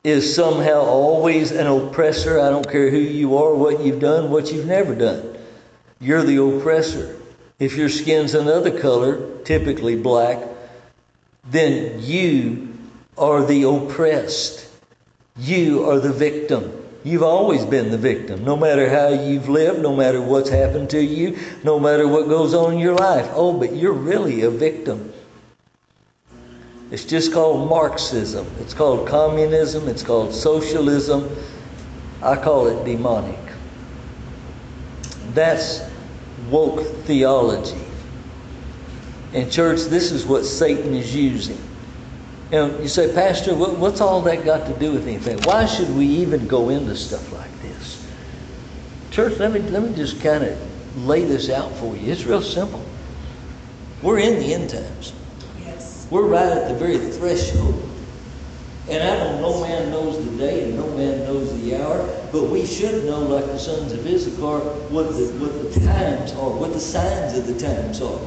is 0.04 0.34
somehow 0.34 0.80
always 0.80 1.50
an 1.50 1.66
oppressor. 1.66 2.38
I 2.38 2.50
don't 2.50 2.70
care 2.70 2.90
who 2.90 2.98
you 2.98 3.38
are, 3.38 3.54
what 3.54 3.80
you've 3.80 4.00
done, 4.00 4.30
what 4.30 4.52
you've 4.52 4.66
never 4.66 4.94
done. 4.94 5.38
You're 5.98 6.24
the 6.24 6.42
oppressor. 6.42 7.18
If 7.58 7.74
your 7.74 7.88
skin's 7.88 8.34
another 8.34 8.78
color, 8.78 9.38
typically 9.44 9.96
black, 9.96 10.46
then 11.44 12.02
you 12.02 12.76
are 13.16 13.42
the 13.42 13.62
oppressed. 13.62 14.68
You 15.38 15.88
are 15.88 16.00
the 16.00 16.12
victim. 16.12 16.81
You've 17.04 17.24
always 17.24 17.64
been 17.64 17.90
the 17.90 17.98
victim, 17.98 18.44
no 18.44 18.56
matter 18.56 18.88
how 18.88 19.08
you've 19.08 19.48
lived, 19.48 19.80
no 19.80 19.96
matter 19.96 20.20
what's 20.22 20.50
happened 20.50 20.90
to 20.90 21.02
you, 21.02 21.36
no 21.64 21.80
matter 21.80 22.06
what 22.06 22.28
goes 22.28 22.54
on 22.54 22.74
in 22.74 22.78
your 22.78 22.94
life. 22.94 23.28
Oh, 23.32 23.52
but 23.52 23.74
you're 23.74 23.92
really 23.92 24.42
a 24.42 24.50
victim. 24.50 25.12
It's 26.92 27.04
just 27.04 27.32
called 27.32 27.68
Marxism. 27.68 28.46
It's 28.60 28.74
called 28.74 29.08
communism. 29.08 29.88
It's 29.88 30.02
called 30.02 30.32
socialism. 30.32 31.34
I 32.22 32.36
call 32.36 32.68
it 32.68 32.84
demonic. 32.84 33.40
That's 35.34 35.80
woke 36.50 36.86
theology. 37.04 37.80
And, 39.32 39.50
church, 39.50 39.80
this 39.84 40.12
is 40.12 40.26
what 40.26 40.44
Satan 40.44 40.94
is 40.94 41.16
using. 41.16 41.58
And 42.52 42.78
you 42.80 42.88
say, 42.88 43.12
Pastor, 43.14 43.54
what's 43.54 44.02
all 44.02 44.20
that 44.22 44.44
got 44.44 44.66
to 44.66 44.78
do 44.78 44.92
with 44.92 45.08
anything? 45.08 45.40
Why 45.40 45.64
should 45.64 45.88
we 45.96 46.04
even 46.04 46.46
go 46.46 46.68
into 46.68 46.94
stuff 46.94 47.32
like 47.32 47.50
this? 47.62 48.06
Church, 49.10 49.38
let 49.38 49.52
me, 49.52 49.60
let 49.60 49.82
me 49.82 49.94
just 49.96 50.20
kind 50.20 50.44
of 50.44 51.04
lay 51.06 51.24
this 51.24 51.48
out 51.48 51.72
for 51.76 51.96
you. 51.96 52.12
It's 52.12 52.24
real 52.24 52.42
simple. 52.42 52.84
We're 54.02 54.18
in 54.18 54.38
the 54.38 54.52
end 54.52 54.68
times. 54.68 55.14
Yes. 55.60 56.06
We're 56.10 56.26
right 56.26 56.46
at 56.46 56.68
the 56.68 56.74
very 56.74 56.98
threshold. 56.98 57.88
And 58.90 59.02
I 59.02 59.16
know 59.16 59.40
no 59.40 59.60
man 59.62 59.90
knows 59.90 60.22
the 60.22 60.36
day 60.36 60.64
and 60.64 60.76
no 60.76 60.86
man 60.94 61.20
knows 61.20 61.58
the 61.62 61.82
hour, 61.82 62.06
but 62.32 62.50
we 62.50 62.66
should 62.66 63.06
know, 63.06 63.20
like 63.20 63.46
the 63.46 63.58
sons 63.58 63.92
of 63.92 64.06
Issachar, 64.06 64.58
what 64.90 65.08
the, 65.08 65.28
what 65.38 65.72
the 65.72 65.80
times 65.86 66.32
are, 66.32 66.50
what 66.50 66.74
the 66.74 66.80
signs 66.80 67.38
of 67.38 67.46
the 67.46 67.58
times 67.58 68.02
are. 68.02 68.20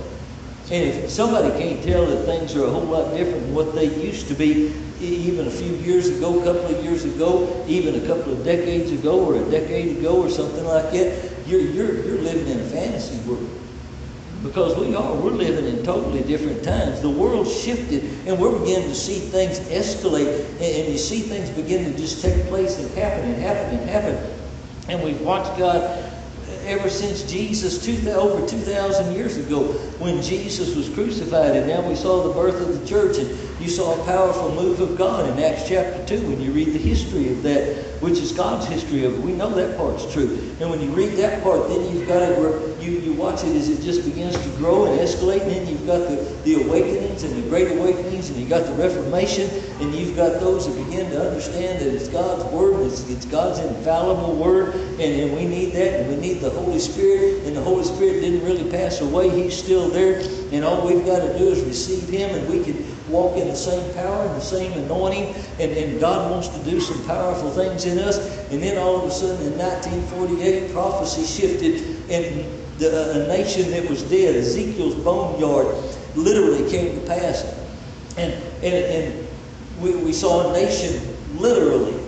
And 0.72 0.84
if 0.84 1.12
somebody 1.12 1.50
can't 1.60 1.84
tell 1.84 2.08
that 2.08 2.26
things 2.26 2.56
are 2.56 2.66
a 2.66 2.70
whole 2.70 2.86
lot 2.86 3.16
different 3.16 3.42
than 3.42 3.54
what 3.54 3.76
they 3.76 3.86
used 4.04 4.28
to 4.30 4.34
be, 4.34 4.74
even 5.00 5.46
a 5.48 5.52
few 5.52 5.76
years 5.76 6.08
ago, 6.08 6.42
a 6.42 6.44
couple 6.44 6.76
of 6.76 6.84
years 6.84 7.06
ago, 7.06 7.64
even 7.68 8.04
a 8.04 8.08
couple 8.08 8.34
of 8.34 8.44
decades 8.44 8.92
ago, 8.92 9.24
or 9.24 9.36
a 9.36 9.52
decade 9.52 9.98
ago, 9.98 10.24
or 10.24 10.30
something 10.30 10.66
like 10.66 10.92
that, 10.92 11.32
you're, 11.46 11.62
you're, 11.62 12.04
you're 12.06 12.18
living 12.18 12.48
in 12.48 12.60
a 12.60 12.70
fantasy 12.70 13.18
world. 13.30 13.48
Because 14.42 14.76
we 14.78 14.96
are, 14.96 15.14
we're 15.16 15.32
living 15.32 15.66
in 15.66 15.84
totally 15.84 16.24
different 16.24 16.64
times. 16.64 17.02
The 17.02 17.10
world 17.10 17.48
shifted, 17.48 18.04
and 18.26 18.40
we're 18.40 18.58
beginning 18.58 18.90
to 18.90 18.96
see 18.96 19.20
things 19.20 19.60
escalate, 19.70 20.46
and, 20.54 20.62
and 20.62 20.92
you 20.92 20.98
see 20.98 21.22
things 21.22 21.50
begin 21.52 21.92
to 21.92 21.98
just 21.98 22.24
take 22.24 22.48
place 22.48 22.80
and 22.80 22.90
happen 22.98 23.30
and 23.30 23.42
happen 23.42 23.78
and 23.78 23.90
happen. 23.90 24.32
And 24.88 25.04
we've 25.04 25.22
watched 25.22 25.58
God 25.60 26.05
ever 26.66 26.90
since 26.90 27.24
Jesus, 27.24 27.84
two, 27.84 28.10
over 28.12 28.46
2,000 28.48 29.14
years 29.16 29.38
ago, 29.38 29.74
when 30.00 30.22
Jesus 30.22 30.76
was 30.76 30.90
crucified, 30.90 31.56
and 31.56 31.68
now 31.68 31.88
we 31.88 31.96
saw 31.96 32.24
the 32.28 32.34
birth 32.34 32.62
of 32.62 32.80
the 32.80 32.86
church, 32.88 33.18
and 33.18 33.30
you 33.60 33.70
saw 33.70 34.02
a 34.02 34.06
powerful 34.06 34.54
move 34.54 34.82
of 34.82 34.98
God 34.98 35.30
in 35.30 35.44
Acts 35.44 35.68
chapter 35.68 36.06
2 36.06 36.28
when 36.28 36.42
you 36.42 36.52
read 36.52 36.74
the 36.74 36.80
history 36.80 37.32
of 37.32 37.42
that, 37.44 38.02
which 38.02 38.20
is 38.20 38.34
God's 38.34 38.66
history 38.66 39.06
of 39.06 39.14
it. 39.14 39.22
We 39.22 39.32
know 39.32 39.50
that 39.56 39.78
part's 39.78 40.12
true. 40.12 40.56
And 40.60 40.70
when 40.70 40.82
you 40.82 40.92
read 40.92 41.14
that 41.18 41.42
part, 41.42 41.70
then 41.70 41.90
you've 41.90 42.08
got 42.08 42.22
it 42.22 42.38
where 42.38 42.60
you, 42.80 43.00
you 43.00 43.14
watch 43.14 43.44
it 43.44 43.56
as 43.56 43.70
it 43.70 43.82
just 43.82 44.04
begins 44.04 44.38
to 44.38 44.50
grow 44.58 44.86
and 44.86 45.00
escalate, 45.00 45.42
and 45.42 45.52
then 45.52 45.68
you've 45.68 45.86
got 45.86 46.00
the, 46.10 46.16
the 46.44 46.62
awakenings 46.64 47.24
and 47.24 47.42
the 47.42 47.50
great 47.50 47.72
awakenings, 47.72 48.30
and 48.30 48.38
you've 48.38 48.50
got 48.50 48.66
the 48.66 48.74
Reformation, 48.74 49.50
and 49.80 49.96
you've 49.96 50.16
got 50.16 50.42
those 50.42 50.68
that 50.68 50.86
begin 50.86 51.10
to 51.12 51.28
understand 51.28 51.80
that 51.80 51.88
it's 51.88 52.10
God's 52.10 52.44
Word, 52.46 52.86
it's, 52.86 53.10
it's 53.10 53.26
God's 53.26 53.60
infallible 53.60 54.36
Word, 54.36 54.76
and, 54.76 55.02
and 55.02 55.34
we 55.34 55.46
need 55.46 55.72
that, 55.74 56.02
and 56.02 56.10
we 56.10 56.18
need 56.18 56.42
the 56.42 56.50
Holy 56.50 56.80
Spirit, 56.80 57.46
and 57.46 57.56
the 57.56 57.62
Holy 57.62 57.86
Spirit 57.86 58.20
didn't 58.20 58.44
really 58.44 58.70
pass 58.70 59.00
away, 59.00 59.30
He's 59.30 59.58
still 59.58 59.90
there, 59.90 60.20
and 60.52 60.66
all 60.66 60.86
we've 60.86 61.06
got 61.06 61.20
to 61.20 61.38
do 61.38 61.48
is 61.48 61.64
receive 61.64 62.10
Him, 62.10 62.36
and 62.36 62.50
we 62.50 62.64
can 62.64 62.76
walk 63.10 63.38
in 63.38 63.48
the 63.48 63.56
same 63.56 63.94
power 63.94 64.26
and 64.26 64.36
the 64.36 64.42
same 64.42 64.72
anointing, 64.74 65.36
and, 65.60 65.72
and 65.72 66.00
God 66.00 66.32
wants 66.32 66.50
to 66.50 66.64
do 66.64 66.80
some 66.80 67.06
powerful 67.06 67.52
things 67.52 67.86
in 67.86 68.00
us. 68.00 68.18
And 68.52 68.62
then 68.62 68.78
all 68.78 68.98
of 68.98 69.04
a 69.06 69.12
sudden 69.12 69.46
in 69.48 69.58
1948, 69.58 70.74
prophecy 70.74 71.26
shifted, 71.26 72.10
and 72.10 72.80
the, 72.80 72.90
uh, 72.92 73.26
a 73.26 73.28
nation 73.28 73.72
that 73.72 73.90
was 73.90 74.04
dead, 74.04 74.36
Ezekiel's 74.36 74.96
boneyard, 74.96 75.68
literally 76.16 76.70
came 76.70 77.00
to 77.00 77.08
pass. 77.08 77.44
And, 78.18 78.34
and, 78.64 78.74
and 78.74 79.28
we, 79.80 79.96
we 79.96 80.14
saw 80.14 80.50
a 80.50 80.54
nation 80.54 81.16
literally 81.38 82.06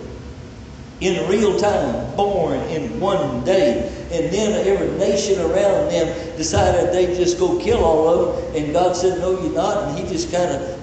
in 0.99 1.29
real 1.29 1.59
time, 1.59 2.15
born 2.15 2.59
in 2.61 2.99
one 2.99 3.43
day. 3.43 3.93
And 4.11 4.33
then 4.33 4.65
every 4.65 4.97
nation 4.97 5.39
around 5.39 5.89
them 5.91 6.37
decided 6.37 6.93
they'd 6.93 7.15
just 7.15 7.37
go 7.37 7.59
kill 7.59 7.83
all 7.83 8.07
of 8.07 8.53
them. 8.53 8.63
And 8.63 8.73
God 8.73 8.95
said, 8.95 9.19
No, 9.19 9.39
you're 9.41 9.53
not. 9.53 9.89
And 9.89 9.97
He 9.97 10.07
just 10.11 10.31
kind 10.31 10.49
of 10.49 10.76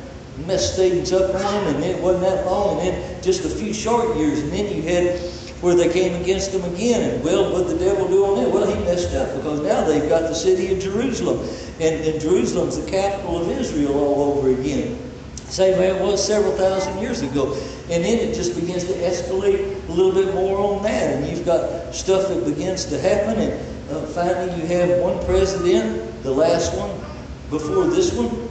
messed 0.46 0.76
things 0.76 1.12
up 1.12 1.34
on. 1.34 1.74
And 1.74 1.84
it 1.84 2.00
wasn't 2.02 2.24
that 2.24 2.46
long. 2.46 2.80
And 2.80 2.88
then 2.88 3.22
just 3.22 3.44
a 3.44 3.48
few 3.48 3.72
short 3.72 4.16
years. 4.16 4.40
And 4.40 4.52
then 4.52 4.74
you 4.74 4.82
had 4.82 5.20
where 5.60 5.74
they 5.74 5.92
came 5.92 6.20
against 6.20 6.52
them 6.52 6.64
again. 6.74 7.10
And 7.10 7.24
well, 7.24 7.52
what 7.52 7.68
the 7.68 7.78
devil 7.78 8.08
do 8.08 8.24
on 8.26 8.42
that? 8.42 8.50
Well, 8.50 8.66
he 8.66 8.84
messed 8.84 9.14
up 9.14 9.34
because 9.36 9.60
now 9.60 9.84
they've 9.84 10.08
got 10.08 10.22
the 10.22 10.34
city 10.34 10.72
of 10.72 10.80
Jerusalem. 10.80 11.48
And, 11.80 12.04
and 12.04 12.20
Jerusalem's 12.20 12.82
the 12.82 12.90
capital 12.90 13.40
of 13.40 13.48
Israel 13.48 13.96
all 13.96 14.38
over 14.38 14.50
again 14.50 14.98
same 15.54 15.78
way 15.78 15.88
it 15.88 16.02
was 16.02 16.24
several 16.24 16.52
thousand 16.56 16.98
years 16.98 17.22
ago. 17.22 17.54
And 17.88 18.04
then 18.04 18.18
it 18.18 18.34
just 18.34 18.58
begins 18.58 18.84
to 18.84 18.92
escalate 18.94 19.88
a 19.88 19.92
little 19.92 20.12
bit 20.12 20.34
more 20.34 20.58
on 20.58 20.82
that. 20.82 21.14
And 21.14 21.28
you've 21.28 21.46
got 21.46 21.94
stuff 21.94 22.28
that 22.28 22.44
begins 22.44 22.84
to 22.86 22.98
happen. 22.98 23.38
And 23.38 23.52
uh, 23.90 24.06
finally, 24.06 24.60
you 24.60 24.66
have 24.66 25.00
one 25.00 25.24
president, 25.26 26.22
the 26.24 26.32
last 26.32 26.76
one 26.76 26.90
before 27.50 27.86
this 27.86 28.12
one, 28.12 28.43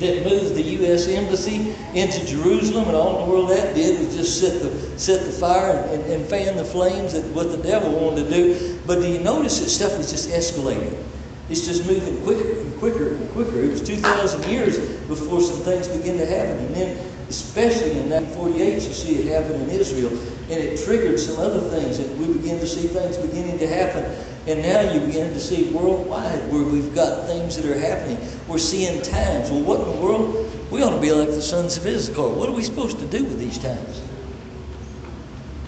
that 0.00 0.24
moved 0.24 0.54
the 0.54 0.62
U.S. 0.62 1.06
Embassy 1.08 1.74
into 1.94 2.24
Jerusalem. 2.26 2.88
And 2.88 2.96
all 2.96 3.24
the 3.24 3.30
world 3.30 3.50
that 3.50 3.74
did 3.74 4.04
was 4.04 4.16
just 4.16 4.40
set 4.40 4.60
the, 4.60 4.98
set 4.98 5.24
the 5.24 5.32
fire 5.32 5.72
and, 5.72 6.02
and, 6.02 6.12
and 6.12 6.26
fan 6.26 6.56
the 6.56 6.64
flames 6.64 7.14
at 7.14 7.24
what 7.32 7.50
the 7.50 7.58
devil 7.58 7.92
wanted 7.92 8.24
to 8.24 8.30
do. 8.30 8.80
But 8.86 8.96
do 9.00 9.08
you 9.08 9.20
notice 9.20 9.60
that 9.60 9.68
stuff 9.68 9.96
was 9.96 10.10
just 10.10 10.28
escalating? 10.28 11.00
It's 11.48 11.66
just 11.66 11.86
moving 11.86 12.22
quicker 12.22 12.58
and 12.58 12.78
quicker 12.78 13.14
and 13.14 13.30
quicker. 13.30 13.60
It 13.60 13.70
was 13.70 13.82
2,000 13.82 14.50
years 14.50 14.78
before 15.06 15.40
some 15.40 15.60
things 15.60 15.88
began 15.88 16.16
to 16.16 16.26
happen. 16.26 16.58
And 16.58 16.74
then, 16.74 17.10
especially 17.28 17.92
in 17.92 18.10
1948, 18.10 18.74
you 18.74 18.80
see 18.80 19.16
it 19.16 19.32
happen 19.32 19.60
in 19.60 19.70
Israel. 19.70 20.10
And 20.50 20.52
it 20.52 20.84
triggered 20.84 21.20
some 21.20 21.38
other 21.38 21.60
things. 21.70 21.98
And 21.98 22.18
we 22.18 22.32
begin 22.32 22.58
to 22.60 22.66
see 22.66 22.88
things 22.88 23.16
beginning 23.18 23.58
to 23.58 23.68
happen 23.68 24.04
And 24.46 24.60
now 24.60 24.80
you 24.92 25.00
begin 25.00 25.32
to 25.32 25.40
see 25.40 25.70
worldwide 25.70 26.52
where 26.52 26.62
we've 26.62 26.94
got 26.94 27.26
things 27.26 27.56
that 27.56 27.64
are 27.64 27.78
happening. 27.78 28.18
We're 28.46 28.58
seeing 28.58 29.00
times. 29.00 29.50
Well, 29.50 29.62
what 29.62 29.80
in 29.80 29.86
the 29.86 30.00
world? 30.00 30.70
We 30.70 30.82
ought 30.82 30.94
to 30.94 31.00
be 31.00 31.12
like 31.12 31.28
the 31.28 31.40
sons 31.40 31.78
of 31.78 31.86
Issachar. 31.86 32.28
What 32.28 32.50
are 32.50 32.52
we 32.52 32.62
supposed 32.62 32.98
to 32.98 33.06
do 33.06 33.24
with 33.24 33.38
these 33.38 33.58
times? 33.58 34.02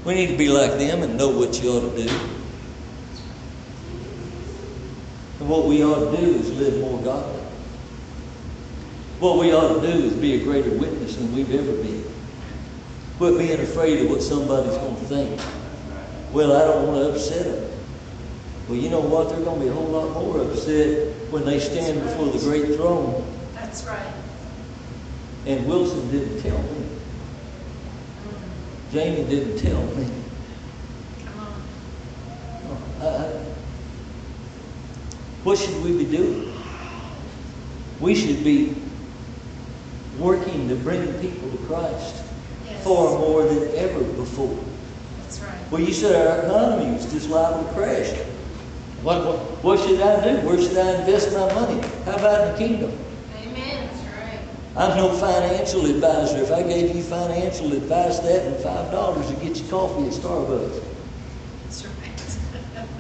We 0.05 0.15
need 0.15 0.27
to 0.27 0.37
be 0.37 0.49
like 0.49 0.73
them 0.73 1.03
and 1.03 1.17
know 1.17 1.31
what 1.31 1.63
you 1.63 1.71
ought 1.71 1.91
to 1.91 2.05
do. 2.05 2.11
And 5.41 5.49
what 5.49 5.67
we 5.67 5.83
ought 5.83 6.11
to 6.11 6.17
do 6.17 6.35
is 6.35 6.53
live 6.53 6.79
more 6.81 7.01
godly. 7.03 7.43
What 9.21 9.39
we 9.39 9.55
ought 9.55 9.81
to 9.81 9.93
do 9.93 10.05
is 10.05 10.13
be 10.13 10.35
a 10.35 10.45
greater 10.45 10.71
witness 10.71 11.17
than 11.17 11.35
we've 11.35 11.53
ever 11.55 11.73
been. 11.83 12.05
Quit 13.17 13.39
being 13.39 13.61
afraid 13.61 14.05
of 14.05 14.11
what 14.11 14.23
somebody's 14.23 14.77
going 14.77 14.97
to 14.97 15.05
think. 15.05 15.41
Well, 16.33 16.53
I 16.53 16.67
don't 16.67 16.87
want 16.87 17.01
to 17.01 17.13
upset 17.13 17.45
them. 17.47 17.76
Well, 18.69 18.77
you 18.77 18.91
know 18.91 19.01
what? 19.01 19.29
They're 19.29 19.41
going 19.41 19.59
to 19.61 19.65
be 19.65 19.71
a 19.71 19.73
whole 19.73 19.87
lot 19.87 20.13
more 20.15 20.41
upset 20.43 21.15
when 21.31 21.45
they 21.45 21.61
stand 21.61 22.03
before 22.03 22.27
the 22.27 22.39
great 22.39 22.75
throne. 22.75 23.25
That's 23.55 23.85
right. 23.85 24.13
And 25.47 25.67
Wilson 25.67 26.11
didn't 26.11 26.43
tell 26.43 26.59
me. 26.59 26.87
Jamie 28.93 29.29
didn't 29.29 29.59
tell 29.59 29.83
me. 29.95 30.09
Come 31.25 31.41
on. 31.41 31.63
I- 33.03 33.07
I- 33.27 33.33
What 35.45 35.59
should 35.59 35.81
we 35.85 35.97
be 35.97 36.05
doing? 36.17 36.53
We 38.01 38.15
should 38.17 38.43
be 38.43 38.75
working 40.19 40.69
to 40.69 40.75
bring 40.75 41.13
people 41.21 41.51
to 41.51 41.57
Christ 41.69 42.17
Yes. 42.69 42.83
far 42.83 43.17
more 43.19 43.45
than 43.45 43.69
ever 43.77 44.01
before. 44.03 44.57
That's 45.23 45.39
right. 45.41 45.51
Well, 45.71 45.81
you 45.81 45.93
said 45.93 46.27
our 46.27 46.39
economy 46.47 46.97
is 46.97 47.07
just 47.13 47.29
liable 47.31 47.63
to 47.65 47.73
crash. 47.75 48.11
What, 49.03 49.25
what, 49.25 49.39
what 49.63 49.81
should 49.81 50.01
I 50.01 50.23
do? 50.25 50.47
Where 50.47 50.61
should 50.61 50.77
I 50.77 51.01
invest 51.01 51.33
my 51.33 51.53
money? 51.55 51.81
How 52.05 52.17
about 52.17 52.49
in 52.49 52.53
the 52.53 52.59
kingdom? 52.59 52.99
Amen. 53.43 53.89
That's 53.89 54.03
right. 54.17 54.41
I'm 54.77 54.97
no 54.97 55.13
financial 55.13 55.87
advisor. 55.87 56.39
If 56.39 56.51
I 56.51 56.63
gave 56.63 56.95
you 56.95 57.03
financial 57.03 57.73
advice, 57.73 58.19
that 58.21 58.47
and 58.47 58.57
five 58.57 58.91
dollars 58.91 59.29
to 59.29 59.35
get 59.37 59.57
you 59.61 59.69
coffee 59.69 60.07
at 60.07 60.13
Starbucks. 60.13 60.83
That's 61.65 61.87
right. 61.87 62.39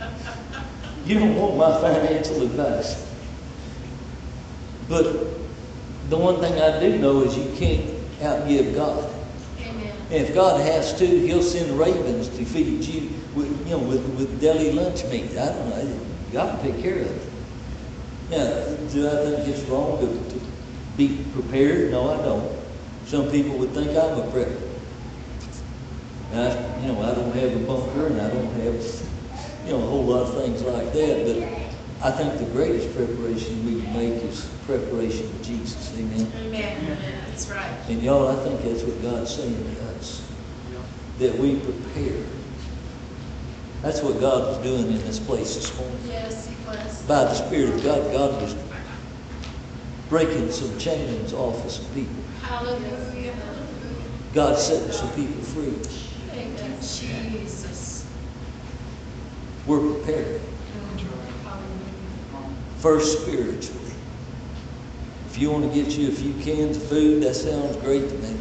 You 1.06 1.20
don't 1.20 1.36
want 1.36 1.56
my 1.56 1.80
financial 1.80 2.42
advice. 2.42 3.06
But 4.88 5.04
the 6.10 6.16
one 6.16 6.40
thing 6.40 6.60
I 6.60 6.80
do 6.80 6.98
know 6.98 7.22
is 7.22 7.36
you 7.36 7.52
can't 7.56 7.84
outgive 8.18 8.74
God. 8.74 9.12
Amen. 9.60 9.96
And 10.10 10.26
if 10.26 10.34
God 10.34 10.60
has 10.60 10.98
to, 10.98 11.06
He'll 11.06 11.44
send 11.44 11.78
ravens 11.78 12.28
to 12.30 12.44
feed 12.44 12.84
you 12.84 13.15
you 13.66 13.72
know, 13.72 13.78
with, 13.78 14.06
with 14.14 14.40
deli 14.40 14.70
lunch 14.70 15.04
meat. 15.06 15.32
I 15.32 15.46
don't 15.46 15.68
know. 15.70 16.00
God 16.32 16.60
can 16.60 16.72
take 16.72 16.82
care 16.82 17.00
of 17.00 17.10
it. 17.10 17.32
Now, 18.30 18.46
do 18.92 19.08
I 19.08 19.24
think 19.24 19.48
it's 19.48 19.62
wrong 19.68 19.98
to, 19.98 20.06
to 20.06 20.40
be 20.96 21.24
prepared? 21.32 21.90
No, 21.90 22.10
I 22.10 22.22
don't. 22.22 22.56
Some 23.06 23.28
people 23.30 23.58
would 23.58 23.70
think 23.70 23.90
I'm 23.90 24.18
a 24.18 24.26
prepper. 24.30 24.62
I, 26.32 26.80
you 26.80 26.92
know, 26.92 27.02
I 27.02 27.14
don't 27.14 27.34
have 27.34 27.56
a 27.56 27.66
bunker 27.66 28.06
and 28.06 28.20
I 28.20 28.30
don't 28.30 28.52
have, 28.54 28.84
you 29.64 29.72
know, 29.72 29.82
a 29.82 29.86
whole 29.86 30.04
lot 30.04 30.28
of 30.28 30.34
things 30.34 30.62
like 30.62 30.92
that. 30.92 31.24
But 31.26 32.06
I 32.06 32.10
think 32.12 32.38
the 32.38 32.52
greatest 32.52 32.94
preparation 32.94 33.64
we 33.64 33.82
can 33.82 33.92
make 33.96 34.22
is 34.22 34.48
preparation 34.66 35.26
of 35.26 35.42
Jesus. 35.42 35.92
Amen. 35.98 36.30
Amen. 36.36 36.98
That's 37.28 37.48
right. 37.48 37.70
And 37.88 38.02
y'all, 38.02 38.28
I 38.28 38.36
think 38.44 38.62
that's 38.62 38.82
what 38.82 39.02
God's 39.02 39.34
saying 39.34 39.74
to 39.76 39.84
us. 39.96 40.22
That 41.18 41.36
we 41.38 41.58
prepare. 41.60 42.22
That's 43.86 44.02
what 44.02 44.18
God 44.18 44.48
was 44.48 44.58
doing 44.64 44.90
in 44.90 44.98
this 45.06 45.20
place 45.20 45.54
this 45.54 45.78
morning. 45.78 45.96
Yes, 46.08 46.48
He 46.48 46.56
was. 46.66 47.02
By 47.02 47.22
the 47.22 47.34
Spirit 47.34 47.72
of 47.72 47.84
God, 47.84 48.10
God 48.10 48.42
was 48.42 48.56
breaking 50.08 50.50
some 50.50 50.76
chains 50.76 51.32
off 51.32 51.64
of 51.64 51.70
some 51.70 51.94
people. 51.94 52.20
Hallelujah. 52.42 53.32
God 54.34 54.58
setting 54.58 54.90
some 54.90 55.08
people 55.10 55.40
free. 55.40 55.70
Thank 55.70 56.60
you, 56.64 56.74
Jesus. 57.38 58.10
We're 59.68 59.94
prepared. 59.94 60.40
First 62.78 63.22
spiritually. 63.22 63.92
If 65.28 65.38
you 65.38 65.52
want 65.52 65.72
to 65.72 65.80
get 65.80 65.96
you 65.96 66.08
a 66.08 66.12
few 66.12 66.34
cans 66.42 66.76
of 66.76 66.88
food, 66.88 67.22
that 67.22 67.34
sounds 67.34 67.76
great 67.76 68.08
to 68.08 68.14
me. 68.16 68.36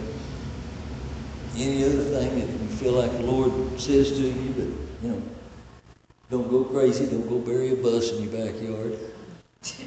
Any 1.55 1.83
other 1.83 2.03
thing 2.03 2.39
that 2.39 2.49
you 2.49 2.67
feel 2.77 2.93
like 2.93 3.11
the 3.11 3.21
Lord 3.21 3.79
says 3.79 4.09
to 4.13 4.21
you, 4.21 4.53
but 4.57 5.05
you 5.05 5.13
know, 5.13 5.21
don't 6.29 6.49
go 6.49 6.63
crazy, 6.63 7.05
don't 7.05 7.29
go 7.29 7.39
bury 7.39 7.71
a 7.71 7.75
bus 7.75 8.11
in 8.11 8.23
your 8.23 8.31
backyard. 8.31 8.97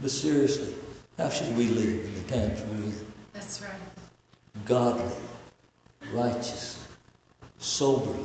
but 0.00 0.10
seriously, 0.10 0.74
how 1.18 1.28
should 1.28 1.54
we 1.56 1.68
live 1.68 2.04
in 2.04 2.14
the 2.14 2.32
times 2.32 2.60
we're 2.62 2.84
in? 2.84 3.06
That's 3.32 3.60
right. 3.60 3.72
Godly, 4.64 5.12
righteous, 6.12 6.82
soberly, 7.58 8.24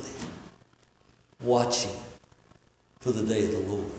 watching 1.40 1.94
for 3.00 3.12
the 3.12 3.22
day 3.22 3.44
of 3.44 3.52
the 3.52 3.58
Lord. 3.60 3.92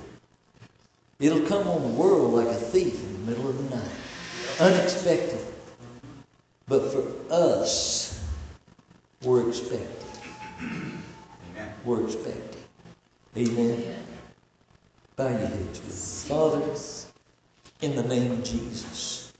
It'll 1.19 1.47
come 1.47 1.67
on 1.67 1.81
the 1.81 1.87
world 1.89 2.33
like 2.33 2.47
a 2.47 2.55
thief 2.55 2.93
in 2.93 3.13
the 3.13 3.31
middle 3.31 3.49
of 3.49 3.57
the 3.57 3.75
night, 3.75 3.91
unexpected. 4.59 5.39
But 6.67 6.91
for 6.91 7.05
us, 7.31 8.21
we're 9.23 9.47
expecting. 9.47 9.87
We're 11.83 12.05
expecting. 12.05 12.63
Amen. 13.37 13.95
Bow 15.15 15.29
your 15.29 15.37
heads 15.37 15.81
with. 15.81 16.25
Father, 16.27 16.61
in 17.81 17.95
the 17.95 18.03
name 18.03 18.31
of 18.31 18.43
Jesus. 18.43 19.31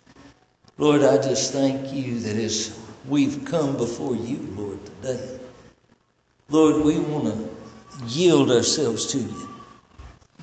Lord, 0.78 1.04
I 1.04 1.18
just 1.18 1.54
thank 1.54 1.92
you 1.92 2.20
that 2.20 2.36
as 2.36 2.80
we've 3.08 3.44
come 3.46 3.78
before 3.78 4.16
you, 4.16 4.38
Lord, 4.56 4.80
today, 4.86 5.40
Lord, 6.50 6.84
we 6.84 7.00
want 7.00 7.26
to 7.26 8.06
yield 8.06 8.52
ourselves 8.52 9.08
to 9.08 9.18
you. 9.18 9.50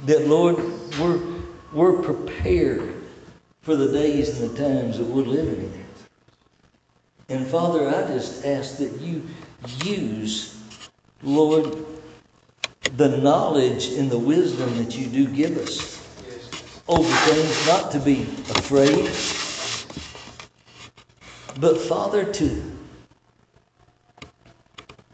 That, 0.06 0.26
Lord, 0.26 0.56
we're, 0.98 1.20
we're 1.72 2.02
prepared 2.02 2.94
for 3.62 3.76
the 3.76 3.90
days 3.92 4.40
and 4.40 4.50
the 4.50 4.58
times 4.58 4.98
that 4.98 5.04
we're 5.04 5.22
living 5.22 5.72
in. 5.72 5.84
And 7.36 7.46
Father, 7.46 7.88
I 7.88 8.06
just 8.08 8.44
ask 8.44 8.76
that 8.78 9.00
you 9.00 9.26
use, 9.82 10.60
Lord, 11.24 11.86
the 12.96 13.16
knowledge 13.18 13.88
and 13.88 14.10
the 14.10 14.18
wisdom 14.18 14.76
that 14.78 14.96
you 14.96 15.06
do 15.06 15.26
give 15.26 15.56
us 15.58 15.94
over 16.86 17.08
things, 17.08 17.66
not 17.66 17.90
to 17.92 17.98
be 17.98 18.22
afraid, 18.22 19.10
but 21.60 21.78
Father, 21.78 22.30
to 22.34 22.72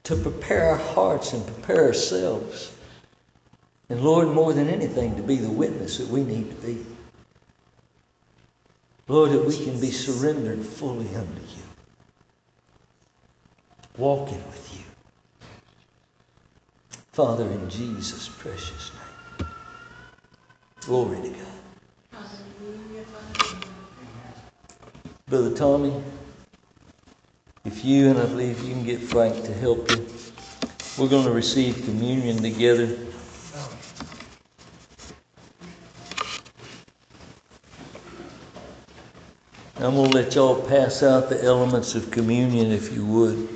to 0.05 0.17
prepare 0.17 0.71
our 0.71 0.77
hearts 0.77 1.33
and 1.33 1.47
prepare 1.47 1.87
ourselves. 1.87 2.73
And 3.89 4.03
Lord, 4.03 4.29
more 4.29 4.53
than 4.53 4.69
anything, 4.69 5.15
to 5.15 5.23
be 5.23 5.37
the 5.37 5.49
witness 5.49 5.99
that 5.99 6.09
we 6.09 6.25
need 6.25 6.51
to 6.51 6.67
be. 6.67 6.85
Lord, 9.07 9.31
that 9.31 9.45
we 9.45 9.57
can 9.57 9.81
be 9.81 9.93
surrendered 9.93 10.65
fully 10.65 11.09
unto 11.15 11.43
you, 11.43 11.63
walking 13.99 14.45
with 14.49 14.79
you. 14.79 14.90
Father, 17.13 17.45
in 17.45 17.69
Jesus' 17.69 18.29
precious 18.29 18.93
name. 18.93 19.49
Glory 20.83 21.21
to 21.23 21.29
God. 21.31 22.23
Brother 25.27 25.55
Tommy, 25.57 25.93
if 27.65 27.85
you 27.85 28.11
and 28.11 28.19
I 28.19 28.27
believe 28.27 28.63
you 28.63 28.75
can 28.75 28.85
get 28.85 29.01
Frank 29.01 29.45
to 29.45 29.53
help 29.55 29.91
you, 29.91 30.07
we're 30.99 31.09
going 31.09 31.25
to 31.25 31.33
receive 31.33 31.85
communion 31.85 32.37
together. 32.37 32.97
I'm 39.77 39.95
going 39.95 40.11
to 40.11 40.17
let 40.17 40.35
y'all 40.37 40.63
pass 40.69 41.03
out 41.03 41.29
the 41.29 41.43
elements 41.43 41.97
of 41.97 42.11
communion 42.11 42.71
if 42.71 42.93
you 42.93 43.05
would. 43.05 43.49